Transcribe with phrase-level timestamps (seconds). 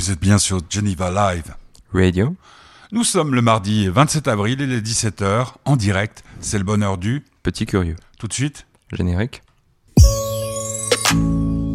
[0.00, 1.54] Vous êtes bien sur Geneva Live.
[1.92, 2.34] Radio.
[2.90, 6.24] Nous sommes le mardi 27 avril, il est 17h, en direct.
[6.40, 7.22] C'est le bonheur du.
[7.42, 7.96] Petit curieux.
[8.18, 8.66] Tout de suite.
[8.94, 9.42] Générique.
[11.06, 11.16] Tu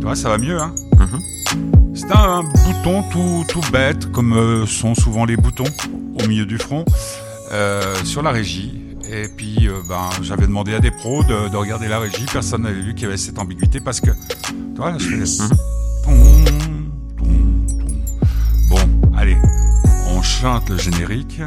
[0.01, 1.93] vois, ça va mieux, hein Mhm.
[1.93, 5.69] C'est un bouton tout, tout bête, comme euh, sont souvent les boutons
[6.19, 6.83] au milieu du front,
[7.51, 8.81] euh, sur la régie.
[9.07, 12.26] Et puis, euh, ben, j'avais demandé à des pros de, de regarder la régie.
[12.33, 15.44] Personne n'avait vu qu'il y avait cette ambiguïté parce que, tu vois, là, je fais.
[16.12, 16.65] Mhm.
[20.41, 21.41] Chante le générique.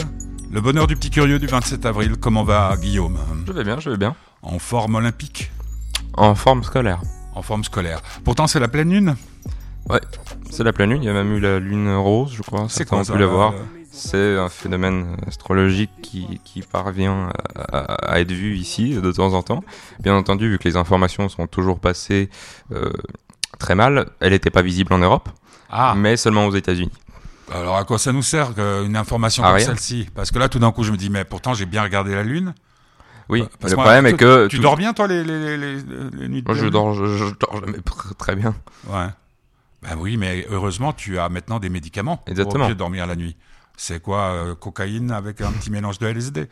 [0.50, 2.16] Le bonheur du petit curieux du 27 avril.
[2.20, 4.14] Comment va Guillaume Je vais bien, je vais bien.
[4.42, 5.50] En forme olympique
[6.14, 7.00] En forme scolaire.
[7.34, 8.00] En forme scolaire.
[8.24, 9.16] Pourtant, c'est la pleine lune.
[10.50, 12.66] C'est la pleine lune, il y a même eu la lune rose, je crois.
[12.68, 13.52] C'est quoi ça pu la voir.
[13.54, 17.30] euh, C'est un phénomène astrologique qui, qui parvient
[17.72, 19.64] à être vu ici de temps en temps.
[20.00, 22.28] Bien entendu, vu que les informations sont toujours passées
[22.72, 22.90] euh,
[23.58, 25.30] très mal, elle n'était pas visible en Europe,
[25.70, 26.92] Ah, mais seulement aux États-Unis.
[27.52, 30.08] Alors à quoi ça nous sert une information À comme celle-ci?
[30.14, 32.22] Parce que là, tout d'un coup, je me dis, mais pourtant, j'ai bien regardé la
[32.22, 32.54] lune.
[33.28, 34.46] Oui, Parce le moi, problème est que.
[34.46, 37.60] Tu dors bien, toi, les, les, les, nuits de Moi, je dors, je, je dors
[37.60, 38.54] jamais pr- très bien.
[38.86, 39.06] Ouais.
[39.82, 42.66] Ben oui, mais heureusement, tu as maintenant des médicaments Exactement.
[42.66, 43.36] pour dormir la nuit.
[43.76, 46.48] C'est quoi euh, Cocaïne avec un petit mélange de LSD.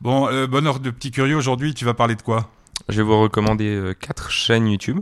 [0.00, 2.50] Bon, euh, bonheur de petit curieux, aujourd'hui, tu vas parler de quoi?
[2.88, 5.00] Je vais vous recommander euh, quatre chaînes YouTube.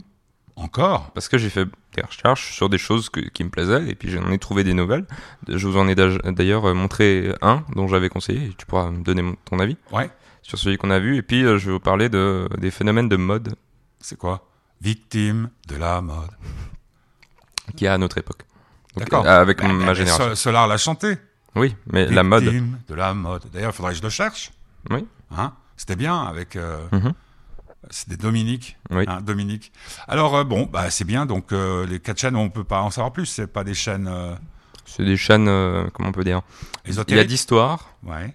[0.56, 3.94] Encore parce que j'ai fait des recherches sur des choses que- qui me plaisaient et
[3.96, 5.04] puis j'en ai trouvé des nouvelles.
[5.48, 9.02] Je vous en ai d'ailleurs euh, montré un dont j'avais conseillé et tu pourras me
[9.02, 10.08] donner ton avis Ouais.
[10.42, 11.16] sur celui qu'on a vu.
[11.16, 13.54] Et puis euh, je vais vous parler de, des phénomènes de mode
[14.00, 14.46] C'est quoi?
[14.80, 16.30] Victime de la mode.
[17.76, 18.42] qu'il y a à notre époque.
[18.96, 19.26] D'accord.
[19.26, 20.26] euh, avec ma génération.
[20.26, 21.16] Sol- Solar l'a chanté.
[21.56, 22.44] Oui, mais la mode.
[22.44, 23.42] Victime de la mode.
[23.52, 24.52] D'ailleurs, il faudrait que je le cherche.
[24.90, 25.04] Oui.
[25.36, 25.52] Hein?
[25.76, 26.54] C'était bien avec.
[26.56, 26.78] euh,
[27.84, 27.88] Mhm.
[27.90, 28.76] C'était Dominique.
[28.90, 29.04] Oui.
[29.06, 29.72] hein, Dominique.
[30.08, 31.26] Alors, euh, bon, bah, c'est bien.
[31.26, 33.26] Donc, euh, les quatre chaînes, on peut pas en savoir plus.
[33.26, 34.34] C'est pas des chaînes euh,
[34.86, 36.42] C'est des chaînes, euh, comment on peut dire
[36.86, 38.34] Il y a d'histoire, Ouais,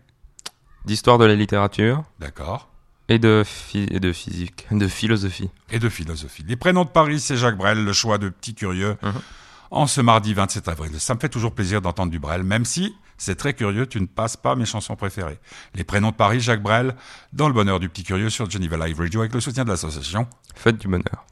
[0.86, 2.70] d'histoire de la littérature d'accord.
[3.08, 3.43] et de,
[3.73, 5.49] et de physique, de philosophie.
[5.71, 6.43] Et de philosophie.
[6.48, 8.98] Les prénoms de Paris, c'est Jacques Brel, le choix de petit curieux.
[9.71, 10.99] En ce mardi 27 avril.
[10.99, 14.07] Ça me fait toujours plaisir d'entendre du Brel, même si c'est très curieux, tu ne
[14.07, 15.37] passes pas mes chansons préférées.
[15.75, 16.95] Les prénoms de Paris, Jacques Brel,
[17.33, 20.25] dans le bonheur du petit curieux sur Geneva Live Radio avec le soutien de l'association
[20.55, 21.25] Faites du bonheur.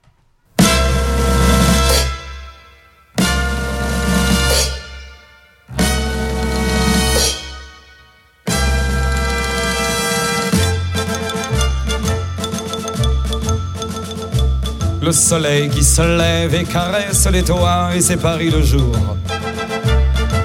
[15.01, 18.93] Le soleil qui se lève et caresse les toits et c'est Paris le jour.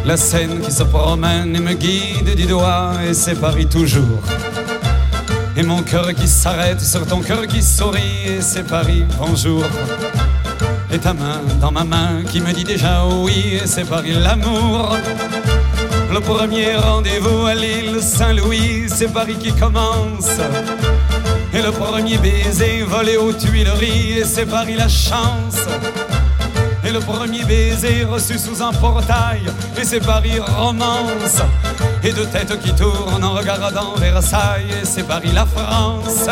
[0.05, 4.23] La Seine qui se promène et me guide du doigt et c'est Paris toujours.
[5.57, 9.65] Et mon cœur qui s'arrête sur ton cœur qui sourit et c'est Paris bonjour.
[10.93, 14.97] Et ta main dans ma main qui me dit déjà oui et c'est Paris l'amour.
[16.13, 20.37] Le premier rendez-vous à l'île Saint-Louis, c'est Paris qui commence.
[21.55, 25.57] Et le premier baiser volé aux Tuileries, et c'est Paris la chance.
[26.93, 29.41] Le premier baiser reçu sous un portail,
[29.81, 31.41] et c'est Paris romance.
[32.05, 36.27] Et deux têtes qui tournent en regardant Versailles, et c'est Paris la France.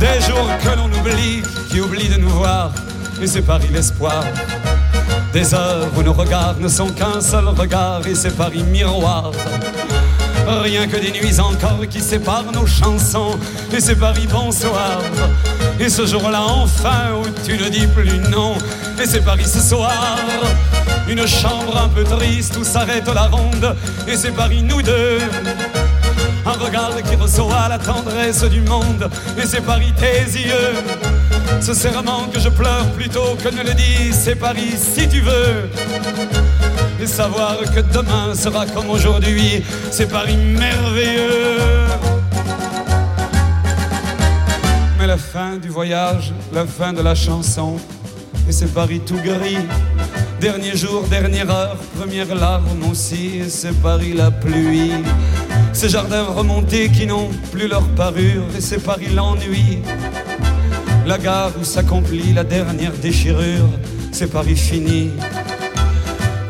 [0.00, 2.72] Des jours que l'on oublie, qui oublient de nous voir,
[3.22, 4.24] et c'est Paris l'espoir.
[5.32, 9.30] Des heures où nos regards ne sont qu'un seul regard, et c'est Paris miroir.
[10.48, 13.38] Rien que des nuits encore qui séparent nos chansons
[13.70, 14.98] Et c'est Paris bonsoir
[15.80, 18.54] Et ce jour-là enfin où tu ne dis plus non
[19.00, 20.16] Et c'est Paris ce soir.
[21.08, 25.18] Une chambre un peu triste où s'arrête la ronde Et c'est Paris nous deux.
[26.44, 29.08] Un regard qui reçoit la tendresse du monde
[29.40, 30.74] Et c'est Paris tes yeux.
[31.60, 35.70] Ce serment que je pleure plutôt que ne le dis C'est Paris si tu veux.
[37.00, 39.62] Et savoir que demain sera comme aujourd'hui,
[39.92, 41.67] c'est Paris merveilleux.
[45.38, 47.76] Fin du voyage, la fin de la chanson,
[48.48, 49.64] et c'est Paris tout gris.
[50.40, 54.90] Dernier jour, dernière heure, première larme aussi, et c'est Paris la pluie.
[55.72, 59.78] Ces jardins remontés qui n'ont plus leur parure, et c'est Paris l'ennui.
[61.06, 63.70] La gare où s'accomplit la dernière déchirure,
[64.10, 65.12] c'est Paris fini.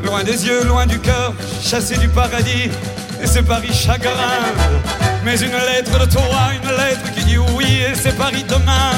[0.03, 2.71] Loin des yeux, loin du cœur, chassé du paradis,
[3.21, 5.08] et c'est Paris chagrin.
[5.23, 8.91] Mais une lettre de toi, une lettre qui dit oui, et c'est Paris demain.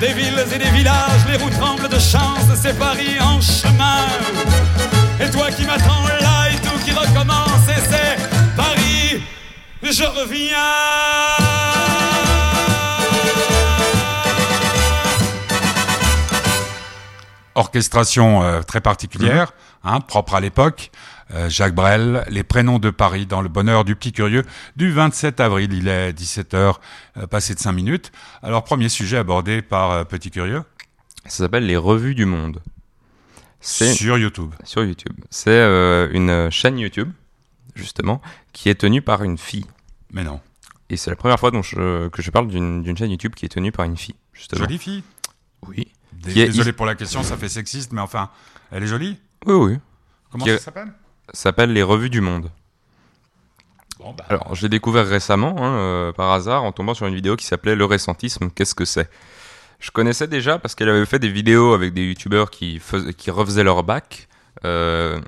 [0.00, 4.06] Des villes et des villages, les routes tremblent de chance, c'est Paris en chemin.
[5.20, 9.22] Et toi qui m'attends là, et tout qui recommence, et c'est Paris,
[9.82, 11.44] je reviens.
[17.54, 19.52] orchestration euh, très particulière,
[19.84, 20.90] hein, propre à l'époque.
[21.32, 24.42] Euh, Jacques Brel, les prénoms de Paris dans le bonheur du petit curieux
[24.76, 25.72] du 27 avril.
[25.72, 26.74] Il est 17h,
[27.16, 28.12] euh, passé de 5 minutes.
[28.42, 30.62] Alors, premier sujet abordé par euh, Petit Curieux
[31.24, 32.60] Ça s'appelle Les Revues du Monde.
[33.60, 34.52] Sur YouTube.
[34.64, 35.14] sur YouTube.
[35.30, 37.10] C'est euh, une chaîne YouTube,
[37.74, 38.20] justement,
[38.52, 39.64] qui est tenue par une fille.
[40.12, 40.40] Mais non.
[40.90, 43.48] Et c'est la première fois dont je- que je parle d'une chaîne YouTube qui est
[43.48, 44.60] tenue par une fille, justement.
[44.60, 45.02] Jolie fille.
[45.66, 45.88] Oui.
[46.26, 48.28] Est- Désolé pour la question, ça fait sexiste, mais enfin,
[48.70, 49.18] elle est jolie?
[49.46, 49.78] Oui, oui.
[50.30, 50.92] Comment Qui ça s'appelle?
[51.32, 52.50] S'appelle Les Revues du Monde.
[53.98, 57.14] Bon, bah, Alors, je l'ai découvert récemment, hein, euh, par hasard, en tombant sur une
[57.14, 59.08] vidéo qui s'appelait Le récentisme, qu'est-ce que c'est?
[59.80, 63.30] Je connaissais déjà parce qu'elle avait fait des vidéos avec des youtubeurs qui, fais- qui
[63.30, 64.28] refaisaient leur bac.
[64.64, 65.20] euh,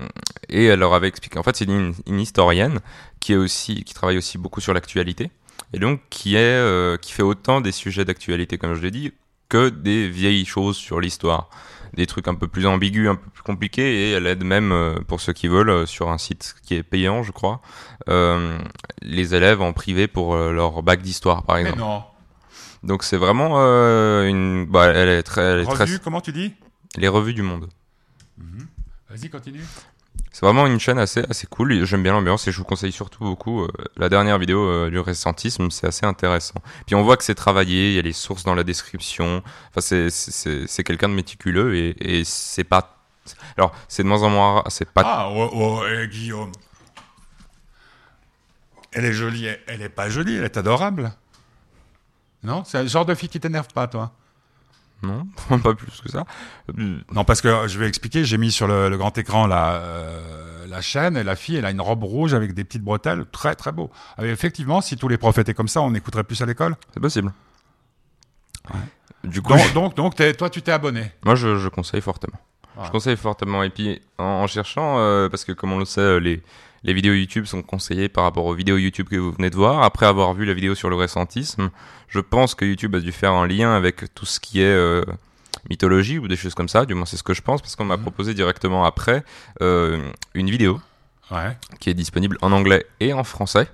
[0.48, 1.38] et elle leur avait expliqué.
[1.38, 2.80] En fait, c'est une, une historienne
[3.20, 5.30] qui est aussi, qui travaille aussi beaucoup sur l'actualité,
[5.74, 9.12] et donc qui est, euh, qui fait autant des sujets d'actualité, comme je l'ai dit,
[9.48, 11.50] que des vieilles choses sur l'histoire,
[11.96, 14.94] des trucs un peu plus ambigus, un peu plus compliqués, et elle aide même, euh,
[15.08, 17.60] pour ceux qui veulent, euh, sur un site qui est payant, je crois,
[18.08, 18.58] euh,
[19.02, 21.80] les élèves en privé pour leur bac d'histoire, par mais exemple.
[21.80, 22.04] non.
[22.82, 26.32] Donc c'est vraiment euh, une, bah, elle est très, elle est très, Revue, comment tu
[26.32, 26.54] dis?
[26.96, 27.68] Les revues du monde.
[29.08, 29.64] Vas-y, continue.
[30.36, 31.86] C'est vraiment une chaîne assez, assez cool.
[31.86, 34.98] J'aime bien l'ambiance et je vous conseille surtout beaucoup euh, la dernière vidéo euh, du
[34.98, 35.70] récentisme.
[35.70, 36.60] C'est assez intéressant.
[36.84, 37.88] Puis on voit que c'est travaillé.
[37.88, 39.42] Il y a les sources dans la description.
[39.70, 42.98] Enfin, c'est, c'est, c'est, quelqu'un de méticuleux et, et c'est pas.
[43.56, 44.62] Alors, c'est de moins en moins.
[44.68, 45.04] C'est pas.
[45.06, 46.52] Ah, oh, oh, eh, Guillaume.
[48.92, 51.12] Elle est jolie, elle est pas jolie, elle est adorable.
[52.42, 54.12] Non C'est le genre de fille qui t'énerve pas, toi
[55.02, 55.26] Non,
[55.62, 56.24] pas plus que ça.
[56.74, 60.66] Non, parce que je vais expliquer, j'ai mis sur le, le grand écran la, euh,
[60.66, 63.54] la chaîne, et la fille, elle a une robe rouge avec des petites bretelles, très
[63.54, 63.90] très beau.
[64.16, 66.76] Ah, effectivement, si tous les profs étaient comme ça, on écouterait plus à l'école?
[66.94, 67.32] C'est possible.
[69.24, 71.12] Du coup, Donc, donc, toi, tu t'es abonné?
[71.24, 72.38] Moi, je, je conseille fortement.
[72.78, 72.84] Ah.
[72.86, 73.62] Je conseille fortement.
[73.62, 76.42] Et puis, en, en cherchant, euh, parce que comme on le sait, euh, les,
[76.86, 79.82] les vidéos YouTube sont conseillées par rapport aux vidéos YouTube que vous venez de voir.
[79.82, 81.70] Après avoir vu la vidéo sur le récentisme,
[82.08, 85.02] je pense que YouTube a dû faire un lien avec tout ce qui est euh,
[85.68, 86.86] mythologie ou des choses comme ça.
[86.86, 88.02] Du moins, c'est ce que je pense, parce qu'on m'a Mhm.
[88.02, 89.24] proposé directement après
[89.60, 90.00] euh,
[90.34, 90.80] une vidéo
[91.32, 93.66] Ouais, qui est disponible en anglais et en français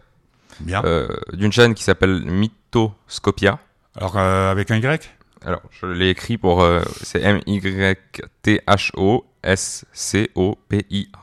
[0.60, 0.82] bien.
[0.86, 3.58] euh, d'une chaîne qui s'appelle Mythoscopia.
[3.94, 5.10] Alors, avec un Y?
[5.44, 6.62] Alors, je l'ai écrit pour.
[6.62, 7.20] euh, c'est
[9.92, 11.18] M-Y-T-H-O-S-C-O-P-I-A.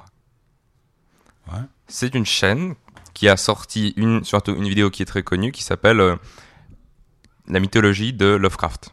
[1.52, 1.62] Ouais.
[1.90, 2.76] C'est une chaîne
[3.14, 6.16] qui a sorti une, surtout une vidéo qui est très connue qui s'appelle euh,
[7.48, 8.92] La mythologie de Lovecraft.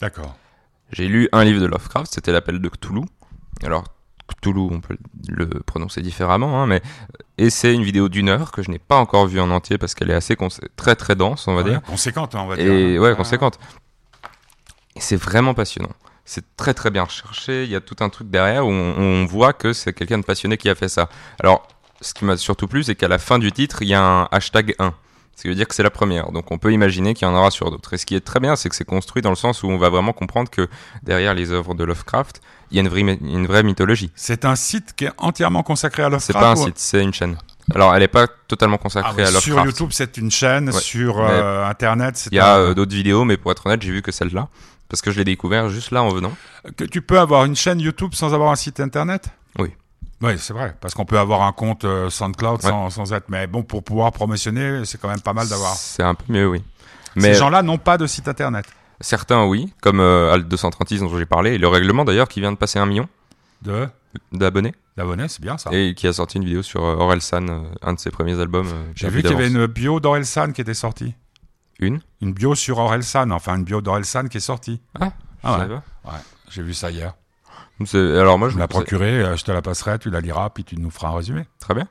[0.00, 0.36] D'accord.
[0.92, 3.02] J'ai lu un livre de Lovecraft, c'était L'appel de Cthulhu.
[3.62, 3.84] Alors,
[4.28, 4.96] Cthulhu, on peut
[5.28, 6.82] le prononcer différemment, hein, mais.
[7.38, 9.94] Et c'est une vidéo d'une heure que je n'ai pas encore vue en entier parce
[9.94, 11.82] qu'elle est assez cons- très très dense, on va Ouais, dire.
[11.82, 12.70] Conséquente, on va dire.
[12.70, 13.00] Et hein.
[13.00, 13.58] ouais, conséquente.
[14.96, 15.92] Et c'est vraiment passionnant.
[16.24, 17.64] C'est très très bien recherché.
[17.64, 20.24] Il y a tout un truc derrière où on, on voit que c'est quelqu'un de
[20.24, 21.08] passionné qui a fait ça.
[21.40, 21.66] Alors,
[22.02, 24.28] ce qui m'a surtout plu, c'est qu'à la fin du titre, il y a un
[24.30, 24.92] hashtag 1.
[25.34, 26.30] Ce qui veut dire que c'est la première.
[26.30, 27.94] Donc on peut imaginer qu'il y en aura sur d'autres.
[27.94, 29.78] Et ce qui est très bien, c'est que c'est construit dans le sens où on
[29.78, 30.68] va vraiment comprendre que
[31.02, 34.12] derrière les œuvres de Lovecraft, il y a une vraie, une vraie mythologie.
[34.14, 37.02] C'est un site qui est entièrement consacré à Lovecraft C'est pas un ou- site, c'est
[37.02, 37.38] une chaîne.
[37.74, 39.42] Alors elle n'est pas totalement Ah, consacrée ouais, à Lovecraft.
[39.44, 40.66] sur YouTube, c'est une chaîne.
[40.68, 40.80] Ouais.
[40.80, 43.80] Sur euh, Internet, c'est Il y a un- euh, d'autres vidéos, mais pour être honnête,
[43.82, 44.48] j'ai vu que celle-là.
[44.90, 46.32] Parce que je l'ai découvert juste là en venant.
[46.76, 49.28] que tu peux avoir une chaîne YouTube sans avoir un site Internet?
[49.58, 49.70] Oui.
[50.22, 50.74] Oui, c'est vrai.
[50.80, 52.70] Parce qu'on peut avoir un compte euh, SoundCloud Ouais.
[52.70, 53.28] sans, sans être.
[53.28, 55.74] Mais bon, pour pouvoir promotionner, c'est quand même pas mal d'avoir.
[55.74, 56.62] C'est un peu mieux, oui.
[57.14, 58.64] Ces Mais gens-là n'ont pas de site Internet.
[59.00, 62.52] certains, oui, comme euh, Alt 236 dont j'ai parlé, et le règlement d'ailleurs qui vient
[62.52, 63.08] de passer un million
[63.62, 63.88] De?
[64.30, 65.70] D'abonnés, d'abonnés, c'est bien ça.
[65.72, 68.68] et qui a sorti une vidéo sur euh, Orelsan, euh, un de ses premiers albums.
[68.94, 71.14] J'ai vu qu'il y avait une bio d'Orelsan qui était sortie.
[71.78, 72.00] Une?
[72.20, 74.80] Une bio sur Orelsan, enfin une bio d'Orelsan qui est sortie.
[75.00, 75.10] Ah, je
[75.44, 75.58] Ah ouais.
[75.60, 75.74] savais
[76.04, 76.20] pas.
[76.50, 77.14] J'ai vu ça hier.
[77.94, 80.76] Alors moi, je la procurée, euh, je te la passerai, tu la liras, puis tu
[80.76, 81.44] nous feras un résumé.
[81.58, 81.88] Très bien.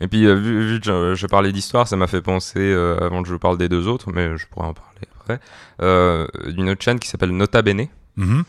[0.00, 2.98] Et puis, euh, vu, vu que je, je parlais d'histoire, ça m'a fait penser, euh,
[3.00, 5.38] avant que je vous parle des deux autres, mais je pourrais en parler après,
[5.82, 8.42] euh, d'une autre chaîne qui s'appelle Nota Bene, Mhm.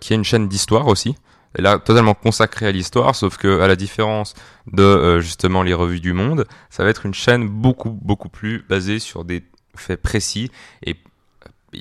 [0.00, 1.14] qui est une chaîne d'histoire aussi.
[1.56, 4.34] Et là, totalement consacrée à l'histoire, sauf que à la différence
[4.72, 8.98] de justement les revues du monde, ça va être une chaîne beaucoup beaucoup plus basée
[8.98, 9.44] sur des
[9.76, 10.50] faits précis.
[10.84, 10.96] Et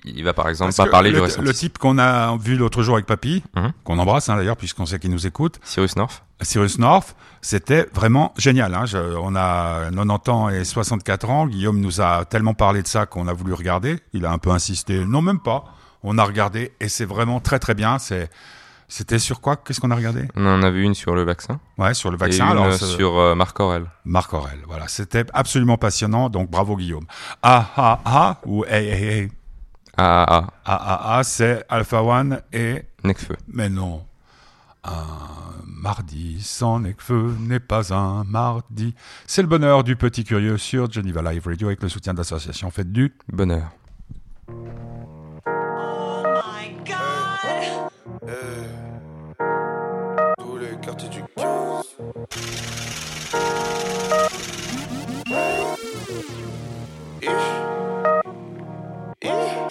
[0.05, 1.41] il va par exemple Parce pas parler le, du le récent.
[1.53, 3.71] type qu'on a vu l'autre jour avec Papy, Mhm.
[3.83, 6.23] qu'on embrasse hein, d'ailleurs, puisqu'on sait qu'il nous écoute, Cyrus North.
[6.41, 8.73] Cyrus North, c'était vraiment génial.
[8.75, 8.85] Hein.
[8.85, 11.47] Je- on a 90 ans et 64 ans.
[11.47, 13.99] Guillaume nous a tellement parlé de ça qu'on a voulu regarder.
[14.13, 15.05] Il a un peu insisté.
[15.05, 15.63] Non, même pas.
[16.03, 17.97] On a regardé et c'est vraiment très très bien.
[17.97, 18.29] C'est,
[18.89, 19.55] c'était sur quoi?
[19.55, 20.27] Qu'est-ce qu'on a regardé?
[20.35, 21.61] On en a vu une sur le vaccin.
[21.77, 22.45] Ouais, sur le et vaccin.
[22.45, 23.85] une Alors, sur euh, Marc Aurel.
[24.03, 24.59] Marc Aurel.
[24.67, 26.27] Voilà, c'était absolument passionnant.
[26.29, 27.05] Donc bravo Guillaume.
[27.41, 29.31] Ah ah ah ou hey hey hey.
[29.97, 30.47] AAA.
[30.65, 32.83] AAA, c'est Alpha One et.
[33.03, 33.35] Necfeu.
[33.47, 34.05] Mais non.
[34.83, 38.95] Un mardi sans Necfeu n'est pas un mardi.
[39.27, 42.71] C'est le bonheur du petit curieux sur Geneva Live Radio avec le soutien de l'association
[42.71, 43.69] Fête du Bonheur.
[44.49, 47.91] Oh my god!
[48.21, 48.72] Tous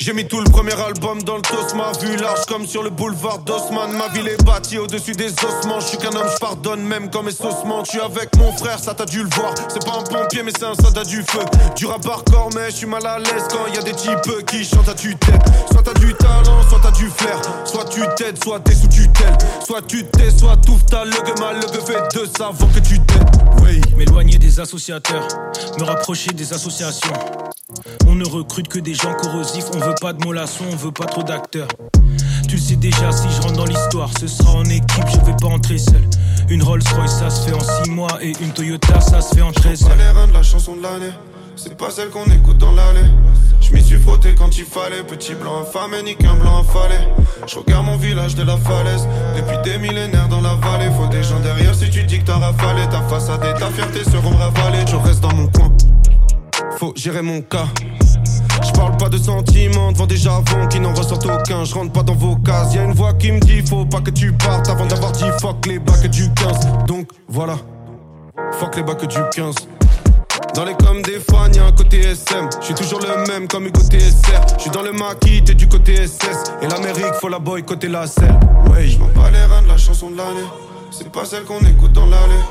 [0.04, 2.90] J'ai mis tout le premier album dans le tos, ma vue large comme sur le
[2.90, 3.92] boulevard d'Osman.
[3.92, 5.78] Ma ville est bâtie au-dessus des ossements.
[5.78, 7.84] Je suis qu'un homme, je pardonne même quand mes ossements.
[7.84, 9.54] Je suis avec mon frère, ça t'as dû le voir.
[9.68, 11.44] C'est pas un pompier, mais c'est un soldat du feu.
[11.76, 14.64] Du rap hardcore, mais je suis mal à l'aise quand y a des types qui
[14.64, 15.40] chantent à tue-tête.
[15.70, 17.40] Soit t'as du talent, soit t'as du flair.
[17.64, 19.38] Soit tu t'aides, soit t'es sous tutelle.
[19.64, 22.98] Soit tu t'es, soit tout t'as le mal, le fait de ça avant que tu
[22.98, 23.30] t'aides.
[23.62, 23.80] Oui.
[23.96, 25.26] M'éloigner des associateurs,
[25.78, 27.12] me rapprocher des associations.
[28.06, 31.06] On ne recrute que des gens corrosifs, on veut pas de mollassons, on veut pas
[31.06, 31.68] trop d'acteurs.
[32.48, 35.36] Tu le sais déjà, si je rentre dans l'histoire, ce sera en équipe, je vais
[35.40, 36.02] pas entrer seul.
[36.48, 39.42] Une Rolls Royce, ça se fait en 6 mois, et une Toyota, ça se fait
[39.42, 41.12] en 13 Pas les reins de la chanson de l'année.
[41.56, 43.08] C'est pas celle qu'on écoute dans l'allée.
[43.60, 45.02] Je m'y suis frotté quand il fallait.
[45.02, 46.96] Petit blanc infâme, ni qu'un blanc affalé.
[47.46, 49.06] Je regarde mon village de la falaise.
[49.36, 50.90] Depuis des millénaires dans la vallée.
[50.96, 52.88] Faut des gens derrière si tu dis que t'as rafalé.
[52.90, 54.84] Ta façade et ta fierté seront ravalées.
[54.88, 55.70] Je reste dans mon coin.
[56.78, 57.66] Faut gérer mon cas.
[58.64, 61.64] Je parle pas de sentiments devant des javons qui n'en ressortent aucun.
[61.64, 62.74] Je rentre pas dans vos cases.
[62.74, 65.28] Y a une voix qui me dit faut pas que tu partes avant d'avoir dit
[65.40, 66.86] fuck les bacs du 15.
[66.86, 67.56] Donc voilà,
[68.52, 69.54] fuck les bacs du 15.
[70.54, 72.48] Dans les coms des fans, y'a un côté SM.
[72.60, 74.56] Je suis toujours le même comme Hugo TSR.
[74.56, 76.52] Je suis dans le maquis, t'es du côté SS.
[76.60, 78.38] Et l'Amérique, faut la boycotter la selle.
[78.70, 80.46] Ouais, je m'en bats les reins de la chanson de l'année.
[80.90, 82.42] C'est pas celle qu'on écoute dans l'allée.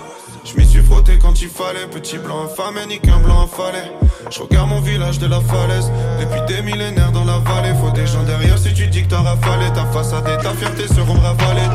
[0.43, 1.86] Je m'y suis frotté quand il fallait.
[1.91, 3.84] Petit blanc infâme, ni qu'un blanc affalé.
[4.31, 5.91] Je regarde mon village de la falaise.
[6.20, 7.75] Depuis des millénaires dans la vallée.
[7.79, 9.72] Faut des gens derrière si tu dis que t'as rafalé.
[9.75, 11.70] Ta façade et ta fierté seront ravalées.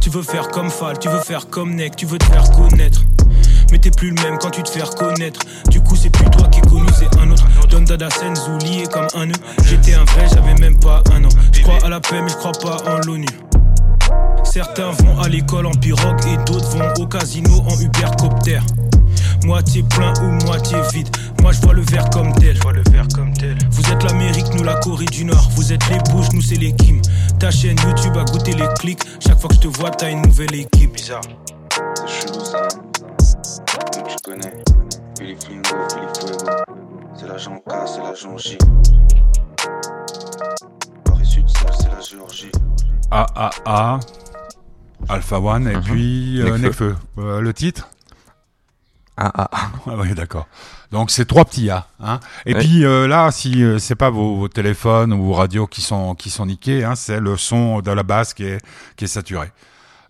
[0.00, 3.02] Tu veux faire comme Fall, tu veux faire comme Neck, tu veux te faire connaître.
[3.70, 5.40] Mais t'es plus le même quand tu te fais reconnaître.
[5.70, 7.44] Du coup, c'est plus toi qui es connu, c'est un autre.
[7.68, 9.34] Don Dada Senzu lié comme un nœud.
[9.64, 11.28] J'étais un vrai, j'avais même pas un an.
[11.52, 13.26] Je crois à la paix, mais je crois pas en l'ONU.
[14.44, 18.60] Certains vont à l'école en pirogue et d'autres vont au casino en Ubercopter.
[19.44, 21.08] Moitié plein ou moitié vide.
[21.42, 22.56] Moi je vois le verre comme tel.
[22.56, 23.56] Le comme tel.
[23.70, 25.48] Vous êtes l'Amérique, nous la Corée du Nord.
[25.54, 27.00] Vous êtes les bouches, nous c'est les Kim.
[27.38, 29.02] Ta chaîne YouTube a goûté les clics.
[29.20, 30.94] Chaque fois que je te vois, t'as une nouvelle équipe.
[30.94, 31.20] Bizarre.
[31.94, 32.68] C'est chelou ça.
[34.28, 34.52] Connais.
[35.18, 36.50] Philippe Flingo, Philippe Fuego.
[37.14, 38.58] C'est l'agent K, c'est l'agent J.
[41.02, 42.52] Paris Sud, ça c'est la Géorgie.
[43.10, 44.00] AAA,
[45.08, 45.82] Alpha One et Mhm.
[45.82, 46.96] puis euh, Necfeu.
[47.16, 47.88] Euh, le titre
[49.16, 49.70] Ah, ah, ah.
[49.86, 50.46] Ah oui, d'accord.
[50.92, 51.86] Donc c'est trois petits A.
[51.98, 52.20] Hein.
[52.44, 55.80] Et puis euh, là, si euh, c'est pas vos, vos téléphones ou vos radios qui
[55.80, 58.58] sont qui sont niqués, hein, c'est le son de la basse qui est
[58.96, 59.50] qui est saturé.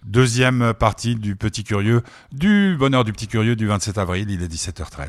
[0.05, 2.02] Deuxième partie du petit curieux,
[2.33, 5.09] du bonheur du petit curieux du 27 avril, il est 17h13.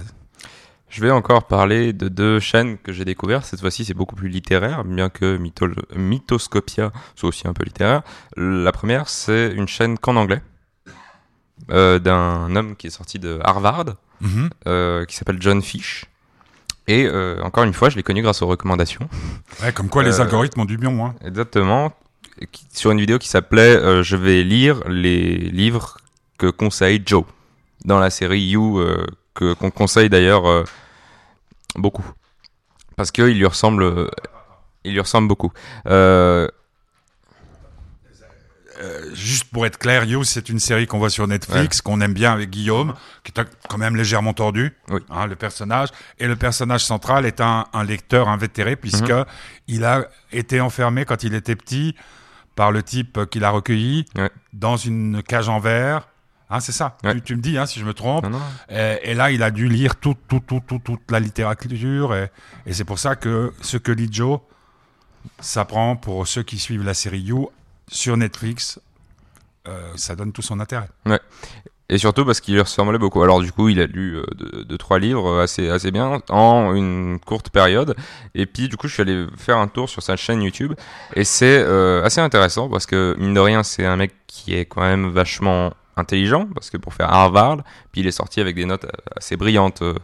[0.89, 3.45] Je vais encore parler de deux chaînes que j'ai découvertes.
[3.45, 8.01] Cette fois-ci, c'est beaucoup plus littéraire, bien que Mythol- Mythoscopia soit aussi un peu littéraire.
[8.35, 10.41] La première, c'est une chaîne qu'en anglais,
[11.69, 13.85] euh, d'un homme qui est sorti de Harvard,
[14.21, 14.49] Mhm.
[14.67, 16.05] euh, qui s'appelle John Fish.
[16.87, 19.07] Et euh, encore une fois, je l'ai connu grâce aux recommandations.
[19.61, 21.13] Ouais, comme quoi les algorithmes ont du bien, hein.
[21.23, 21.93] Exactement.
[22.51, 25.97] Qui- Sur une vidéo qui s'appelait euh, Je vais lire les livres
[26.37, 27.25] que conseille Joe
[27.85, 30.63] dans la série You, euh, que qu'on conseille d'ailleurs euh,
[31.75, 32.05] beaucoup.
[32.95, 34.09] Parce qu'il lui ressemble.
[34.83, 35.51] il lui ressemble beaucoup.
[39.13, 42.31] Juste pour être clair, You, c'est une série qu'on voit sur Netflix, qu'on aime bien
[42.31, 42.93] avec Guillaume,
[43.25, 45.01] qui est quand même légèrement tordu, Oui.
[45.09, 45.89] hein, le personnage.
[46.17, 49.25] Et le personnage central est un, un lecteur invétéré, puisque Mhm.
[49.67, 51.93] il a été enfermé quand il était petit
[52.59, 54.29] par le type qui l'a recueilli Ouais.
[54.51, 56.09] dans une cage en verre.
[56.49, 56.97] Hein, c'est ça.
[57.05, 57.13] Ouais.
[57.13, 58.23] Tu, tu me dis hein, si je me trompe.
[58.25, 58.41] non, non.
[58.69, 62.13] Et, et là, il a dû lire tout, tout, tout, tout, toute la littérature.
[62.15, 62.29] Et,
[62.65, 64.39] et c'est pour ça que ce que lit Joe,
[65.39, 67.49] ça prend pour ceux qui suivent la série You
[67.87, 68.79] sur Netflix.
[69.69, 70.89] euh, ça donne tout son intérêt.
[71.91, 73.23] Et surtout parce qu'il lui ressemblait beaucoup.
[73.23, 76.21] Alors du coup, il a lu euh, deux, deux, trois livres euh, assez, assez bien
[76.29, 77.95] en une courte période.
[78.35, 80.73] Et puis du coup, je suis allé faire un tour sur sa chaîne YouTube.
[81.15, 84.65] Et c'est euh, assez intéressant parce que, mine de rien, c'est un mec qui est
[84.65, 86.47] quand même vachement intelligent.
[86.53, 87.57] Parce que pour faire Harvard,
[87.91, 89.81] puis il est sorti avec des notes euh, assez brillantes.
[89.81, 89.95] euh,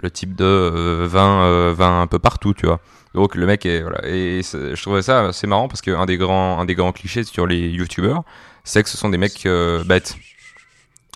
[0.00, 2.80] le type de euh, 20, euh, 20 un peu partout, tu vois.
[3.14, 3.82] Donc le mec est...
[3.82, 4.00] Voilà.
[4.06, 7.46] Et je trouvais ça assez marrant parce qu'un des grands, un des grands clichés sur
[7.46, 8.22] les YouTubeurs,
[8.64, 9.46] c'est que ce sont des mecs
[9.86, 10.16] bêtes.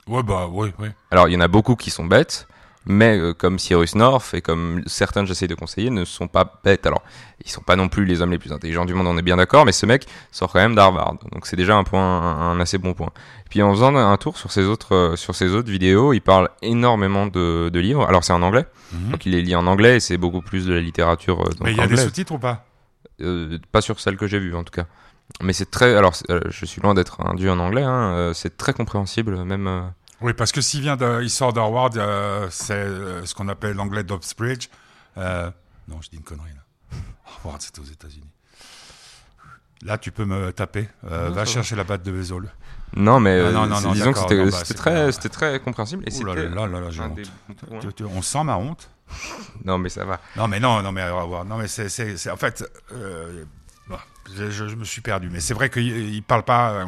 [0.08, 0.88] Ouais, bah, oui, oui.
[1.10, 2.48] Alors, il y en a beaucoup qui sont bêtes,
[2.86, 6.60] mais euh, comme Cyrus North et comme certains que j'essaie de conseiller ne sont pas
[6.64, 6.84] bêtes.
[6.86, 7.02] Alors,
[7.44, 9.36] ils sont pas non plus les hommes les plus intelligents du monde, on est bien
[9.36, 12.60] d'accord, mais ce mec sort quand même d'Harvard, donc c'est déjà un point, un, un
[12.60, 13.10] assez bon point.
[13.50, 16.48] Puis en faisant un tour sur ses autres, euh, sur ses autres vidéos, il parle
[16.62, 18.04] énormément de, de livres.
[18.08, 19.10] Alors c'est en anglais, Mhm.
[19.12, 21.40] donc il les lit en anglais et c'est beaucoup plus de la littérature.
[21.42, 22.64] euh, donc Mais il y a des sous-titres ou pas?
[23.70, 24.86] Pas sur celle que j'ai vue en tout cas.
[25.40, 25.94] Mais c'est très.
[25.96, 27.82] Alors, euh, je suis loin d'être un dieu en anglais.
[27.82, 29.66] Hein, euh, c'est très compréhensible, même.
[29.66, 29.80] euh,
[30.20, 33.74] Oui, parce que s'il vient de, il sort d'Harvard, euh, c'est euh, ce qu'on appelle
[33.76, 34.68] l'anglais d'Oxbridge.
[35.18, 35.50] Euh,
[35.88, 36.96] non, je dis une connerie là.
[37.26, 38.30] Harvard, c'était aux États-Unis.
[39.84, 40.88] Là, tu peux me taper.
[41.02, 42.48] Non, va chercher la batte de Vesoul.
[42.94, 46.04] Non, mais Ah, non, non, disons que c'était bah, très, c'était très compréhensible.
[46.06, 47.16] Et Ouh là là là là, j'ai honte.
[47.16, 48.88] des tu- On sent ma honte.
[49.64, 50.20] Non, mais ça va.
[50.36, 51.44] Non, mais non, non, mais voir.
[51.44, 52.62] Non, mais c'est, en fait,
[54.36, 55.28] je, me suis perdu.
[55.30, 56.72] Mais c'est vrai qu'il il parle pas.
[56.72, 56.84] euh,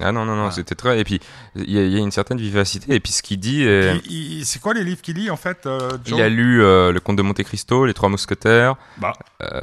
[0.00, 0.98] Ah non, non, non, c'était très.
[1.00, 1.20] Et puis,
[1.56, 2.94] il y, a- il y a une certaine vivacité.
[2.94, 3.62] Et puis, ce qu'il dit.
[3.64, 7.00] est- c'est quoi les livres qu'il lit en fait euh, Il a lu euh, Le
[7.00, 8.76] Comte de Monte Cristo, Les Trois Mousquetaires.
[8.98, 9.12] Bah,
[9.42, 9.60] Euh,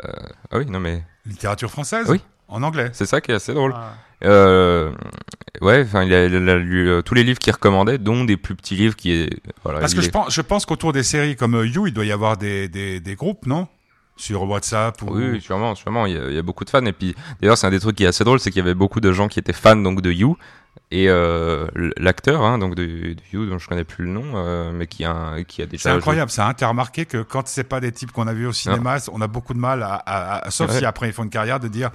[0.51, 2.21] ah oui, non, mais littérature française Oui.
[2.47, 2.89] En anglais.
[2.93, 3.73] c'est ça qui est assez drôle.
[3.75, 3.93] Ah.
[4.23, 4.91] Euh,
[5.61, 8.37] ouais, enfin, il, a il a lu euh, tous les livres qu'il recommandait, dont des
[8.37, 9.29] plus petits livres qui.
[9.63, 12.05] Voilà, Parce que je pense, je pense qu'autour des séries comme euh, You, il doit
[12.05, 13.67] y avoir des, des, des groupes, non?
[14.17, 15.07] Sur WhatsApp ou...
[15.15, 16.05] Oui, sûrement, sûrement.
[16.05, 16.86] Il y, a, il y a beaucoup de fans.
[16.86, 18.74] Et puis, d'ailleurs, c'est un des trucs qui est assez drôle, c'est qu'il y avait
[18.74, 20.38] beaucoup de gens qui étaient fans donc de You
[20.91, 21.67] et euh,
[21.98, 25.03] l'acteur hein, donc de, de You, dont je connais plus le nom, euh, mais qui
[25.03, 25.84] a, qui a déjà.
[25.84, 26.48] C'est incroyable, ça.
[26.48, 29.19] Hein T'as remarqué que quand c'est pas des types qu'on a vus au cinéma, on
[29.22, 30.79] a beaucoup de mal à, à- à- sauf Ouais.
[30.79, 31.91] si après ils font une carrière, de dire,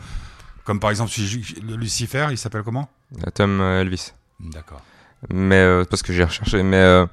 [0.64, 1.22] comme par exemple si
[1.62, 2.90] Lucifer, il s'appelle comment?
[3.34, 4.12] Tom euh, Elvis.
[4.40, 4.82] D'accord.
[5.28, 6.62] Mais euh, parce que j'ai recherché.
[6.62, 7.04] Mais euh,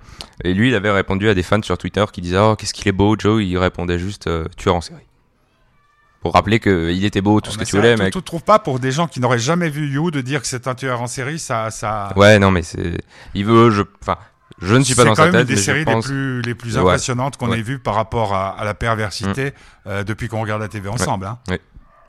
[0.43, 2.87] et lui, il avait répondu à des fans sur Twitter qui disaient Oh, qu'est-ce qu'il
[2.87, 3.43] est beau, Joe.
[3.43, 5.01] Il répondait juste euh, tueur en série.
[6.21, 8.11] Pour rappeler qu'il était beau, tout ce que tu voulais, mec.
[8.13, 10.67] Tu trouves pas pour des gens qui n'auraient jamais vu You de dire que c'est
[10.67, 12.11] un tueur en série, ça, ça.
[12.15, 12.97] Ouais, non, mais c'est.
[13.35, 13.69] Il veut.
[13.71, 13.83] Je...
[14.01, 14.17] Enfin,
[14.61, 16.05] je ne suis pas c'est dans quand sa même tête, une des mais séries pense.
[16.07, 16.81] les plus les plus Ouais.
[16.81, 17.59] impressionnantes qu'on Ouais.
[17.59, 19.53] ait vues par rapport à, à la perversité
[19.85, 21.25] euh, depuis qu'on regarde la TV ensemble.
[21.27, 21.37] Hein.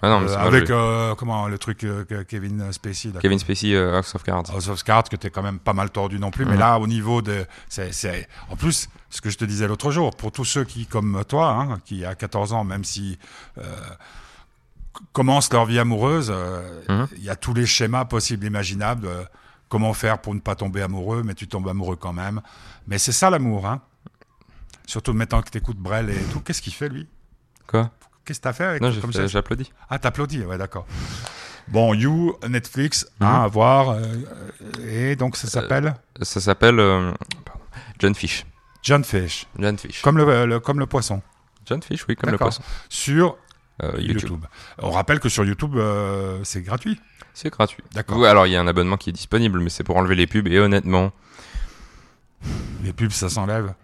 [0.01, 3.11] Ah non, mais Euh, avec euh, comment le truc euh, Kevin Spacey.
[3.13, 4.45] là, Kevin Spacey, euh, House of Cards.
[4.53, 6.59] House of Cards que t'es quand même pas mal tordu non plus mais Mhm.
[6.61, 10.31] là au niveau de c'est en plus ce que je te disais l'autre jour pour
[10.31, 13.19] tous ceux qui comme toi hein, qui à 14 ans même si
[15.13, 17.09] commencent leur vie amoureuse euh, il Mhm.
[17.25, 19.09] y a tous les schémas possibles imaginables
[19.69, 22.41] comment faire pour ne pas tomber amoureux mais tu tombes amoureux quand même
[22.87, 23.81] mais c'est ça l'amour hein
[24.87, 27.07] surtout maintenant que t'écoutes Brel et tout qu'est-ce qu'il fait lui?
[27.67, 27.91] Quoi?
[28.29, 29.73] Qu'est-ce que t'as fait avec Non, j'ai j'applaudis.
[29.89, 30.87] ah, t'applaudis, ouais, d'accord.
[31.69, 33.91] Bon, You, Netflix, hein, à voir.
[33.91, 34.03] euh,
[34.87, 37.13] et donc, ça s'appelle Ça s'appelle euh,
[37.99, 38.47] John Fish.
[38.83, 39.47] John Fish.
[39.59, 40.01] John Fish.
[40.03, 41.21] Comme le, le- comme le poisson.
[41.67, 42.63] John Fish, oui, comme le poisson.
[42.89, 43.37] Sur
[43.83, 44.23] Euh, YouTube.
[44.31, 44.45] YouTube.
[44.79, 47.01] On rappelle que sur YouTube, euh, c'est gratuit.
[47.35, 47.83] C'est gratuit.
[47.93, 48.19] D'accord.
[48.19, 50.27] Oui, alors il y a un abonnement qui est disponible, mais c'est pour enlever les
[50.27, 50.49] pubs.
[50.49, 51.13] Et honnêtement,
[52.83, 53.75] Les pubs, ça s'enlève.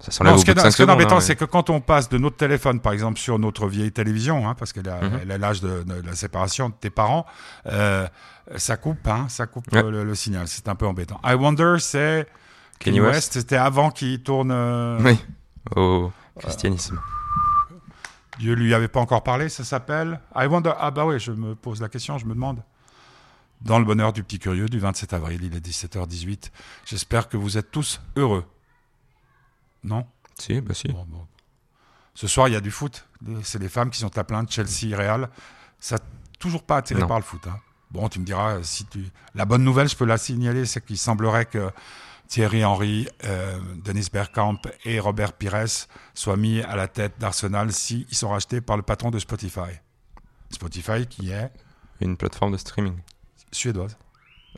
[0.00, 0.94] Ça Non, ce qui est, de 5 ce qui est secondes.
[0.94, 3.90] embêtant, hein, c'est que quand on passe de notre téléphone, par exemple, sur notre vieille
[3.92, 5.36] télévision, hein, parce qu'elle a, Mhm.
[5.38, 7.26] l'âge de, de la séparation de tes parents,
[7.66, 8.06] euh,
[8.56, 9.82] ça coupe, hein, ça coupe Ouais.
[9.84, 10.46] euh, le, le signal.
[10.46, 11.20] C'est un peu embêtant.
[11.24, 12.26] I Wonder, c'est
[12.78, 13.32] Kanye West.
[13.34, 14.50] C'était avant qu'il tourne.
[14.52, 15.18] euh, Oui.
[15.76, 16.98] Au christianisme.
[18.38, 20.20] Dieu lui avait pas encore parlé, ça s'appelle?
[20.36, 20.72] I Wonder.
[20.78, 22.62] Ah bah oui, je me pose la question, je me demande.
[23.62, 26.52] Dans le bonheur du petit curieux du 27 avril, il est 17h18.
[26.86, 28.44] J'espère que vous êtes tous heureux.
[29.88, 30.06] Non
[30.38, 30.88] Si, bah si.
[30.88, 31.26] Bon, bon.
[32.14, 33.06] Ce soir, il y a du foot.
[33.42, 35.28] C'est les femmes qui sont à plaindre, Chelsea, Real.
[35.78, 35.98] Ça
[36.38, 37.06] toujours pas attiré Non.
[37.08, 37.46] par le foot.
[37.46, 37.58] hein.
[37.90, 39.04] Bon, tu me diras, si tu...
[39.34, 41.70] la bonne nouvelle, je peux la signaler, c'est qu'il semblerait que
[42.28, 45.64] Thierry Henry, euh, Denis Bergkamp et Robert Pires
[46.12, 49.70] soient mis à la tête d'Arsenal s'ils sont rachetés par le patron de Spotify.
[50.50, 51.50] Spotify qui est
[52.00, 52.98] Une plateforme de streaming.
[53.52, 53.96] suédoise.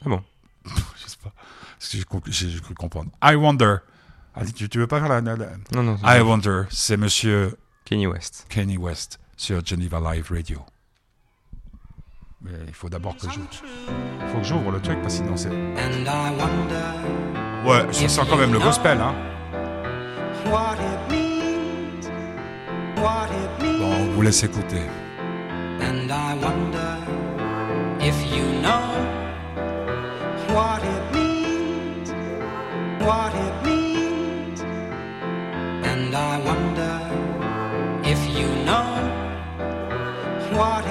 [0.04, 0.24] Ah bon?
[0.64, 1.32] Je sais pas.
[1.78, 3.10] J'ai cru comprendre.
[3.22, 3.76] I Wonder.
[4.34, 5.20] Allez, tu, tu veux pas faire la...
[5.20, 5.96] la- la- Non, non.
[6.04, 8.46] I Wonder, c'est monsieur Kanye West.
[8.48, 10.60] Kenny West sur Geneva Live Radio.
[12.42, 13.48] Mais il faut d'abord que j'ouvre.
[14.22, 15.48] Il faut que j'ouvre le truc parce que sinon c'est.
[15.48, 19.14] And I wonder Ouais, je sens quand même le gospel, hein.
[20.46, 22.08] what it means,
[22.96, 23.78] what it means.
[23.80, 24.80] Bon, on vous laisse écouter.
[25.82, 26.96] And I wonder
[28.00, 28.80] if you know
[30.54, 32.10] what it means,
[33.00, 33.79] what it means.
[36.12, 36.96] And I wonder
[38.02, 38.90] if you know
[40.58, 40.89] what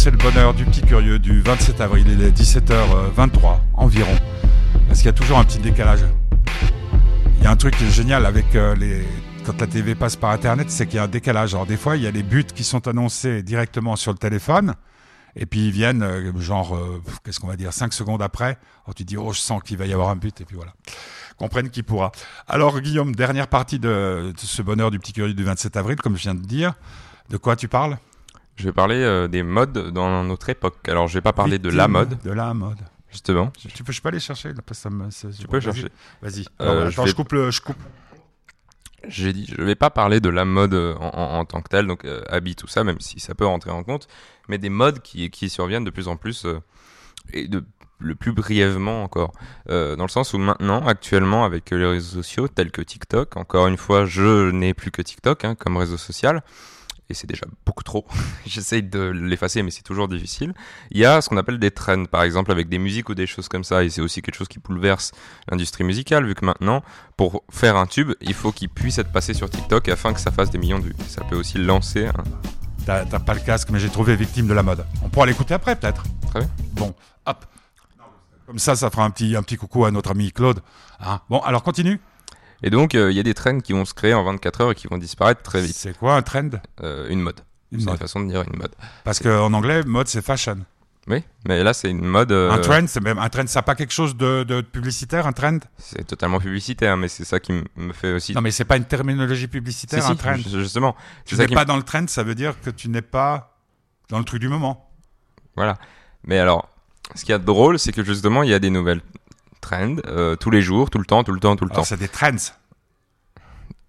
[0.00, 4.16] c'est le bonheur du petit curieux du 27 avril, il est 17h23 environ.
[4.86, 6.00] Parce qu'il y a toujours un petit décalage?
[7.36, 9.06] Il y a un truc génial avec euh, les.
[9.44, 11.52] Quand la TV passe par Internet, c'est qu'il y a un décalage.
[11.52, 14.74] Alors, des fois, il y a les buts qui sont annoncés directement sur le téléphone.
[15.36, 18.56] Et puis ils viennent, euh, genre, euh, qu'est-ce qu'on va dire, 5 secondes après.
[18.86, 20.40] Alors tu dis, oh, je sens qu'il va y avoir un but.
[20.40, 20.72] Et puis voilà.
[21.36, 22.10] Comprenne qui pourra.
[22.48, 26.22] Alors, Guillaume, dernière partie de ce bonheur du petit curieux du 27 avril, comme je
[26.22, 26.72] viens de dire.
[27.28, 27.98] De quoi tu parles?
[28.60, 30.76] Je vais parler euh, des modes dans notre époque.
[30.88, 32.78] Alors, je vais pas parler de la mode, De la mode.
[33.10, 33.50] justement.
[33.56, 35.88] Tu peux, je peux aller chercher là, parce que ça me, ça- Tu peux chercher.
[36.22, 36.44] Vas-y.
[36.60, 37.76] Euh, je vais- je coupe le, je coupe.
[39.08, 41.68] J'ai dit, je vais pas parler de la mode euh, en, en- en tant que
[41.68, 44.08] telle, donc euh, habits, tout ça, même si ça peut rentrer en compte,
[44.48, 46.60] mais des modes qui, qui surviennent de plus en plus euh,
[47.32, 47.64] et de
[48.02, 49.32] le plus brièvement encore,
[49.68, 53.66] Euh, dans le sens où maintenant, actuellement, avec les réseaux sociaux tels que TikTok, encore
[53.68, 56.42] une fois, je n'ai plus que TikTok hein, comme réseau social,
[57.10, 58.06] et c'est déjà beaucoup trop.
[58.46, 60.54] J'essaye de l'effacer, mais c'est toujours difficile.
[60.90, 63.26] Il y a ce qu'on appelle des trends, par exemple, avec des musiques ou des
[63.26, 65.12] choses comme ça, et c'est aussi quelque chose qui bouleverse
[65.50, 66.82] l'industrie musicale, vu que maintenant,
[67.16, 70.30] pour faire un tube, il faut qu'il puisse être passé sur TikTok afin que ça
[70.30, 70.96] fasse des millions de vues.
[71.08, 72.24] Ça peut aussi lancer un...
[72.86, 74.86] T'as t'as pas le casque, mais j'ai trouvé victime de la mode.
[75.02, 76.02] On pourra l'écouter après, peut-être.
[76.30, 76.48] Très bien.
[76.72, 76.94] Bon,
[77.26, 77.44] hop.
[78.46, 80.60] Comme ça, ça fera un petit, un petit coucou à notre ami Claude.
[80.98, 82.00] Hein bon, alors continue.
[82.62, 84.70] Et donc, euh, il y a des trends qui vont se créer en 24 heures
[84.72, 85.74] et qui vont disparaître très vite.
[85.76, 86.50] C'est quoi un trend?
[86.82, 87.40] Euh, une mode.
[87.72, 87.98] Une C'est une mode.
[88.00, 88.72] façon de dire une mode.
[89.04, 90.58] Parce qu'en anglais, mode, c'est fashion.
[91.06, 92.30] Oui, mais là, c'est une mode...
[92.30, 95.26] euh, Un trend, c'est même un trend, ça n'a pas quelque chose de, de publicitaire,
[95.26, 95.58] un trend?
[95.78, 98.34] C'est totalement publicitaire, mais c'est ça qui me fait aussi...
[98.34, 100.36] Non, mais c'est pas une terminologie publicitaire, un si, trend.
[100.36, 100.94] ju- justement.
[101.24, 103.56] Tu n'es pas dans le trend, ça veut dire que tu n'es pas
[104.10, 104.90] dans le truc du moment.
[105.56, 105.78] Voilà.
[106.24, 106.68] Mais alors,
[107.14, 109.00] ce qu'il y a de drôle, c'est que justement, il y a des nouvelles
[109.60, 111.88] trends euh, tous les jours, tout le temps, tout le temps, tout le Alors, temps.
[111.88, 112.30] c'est des trends.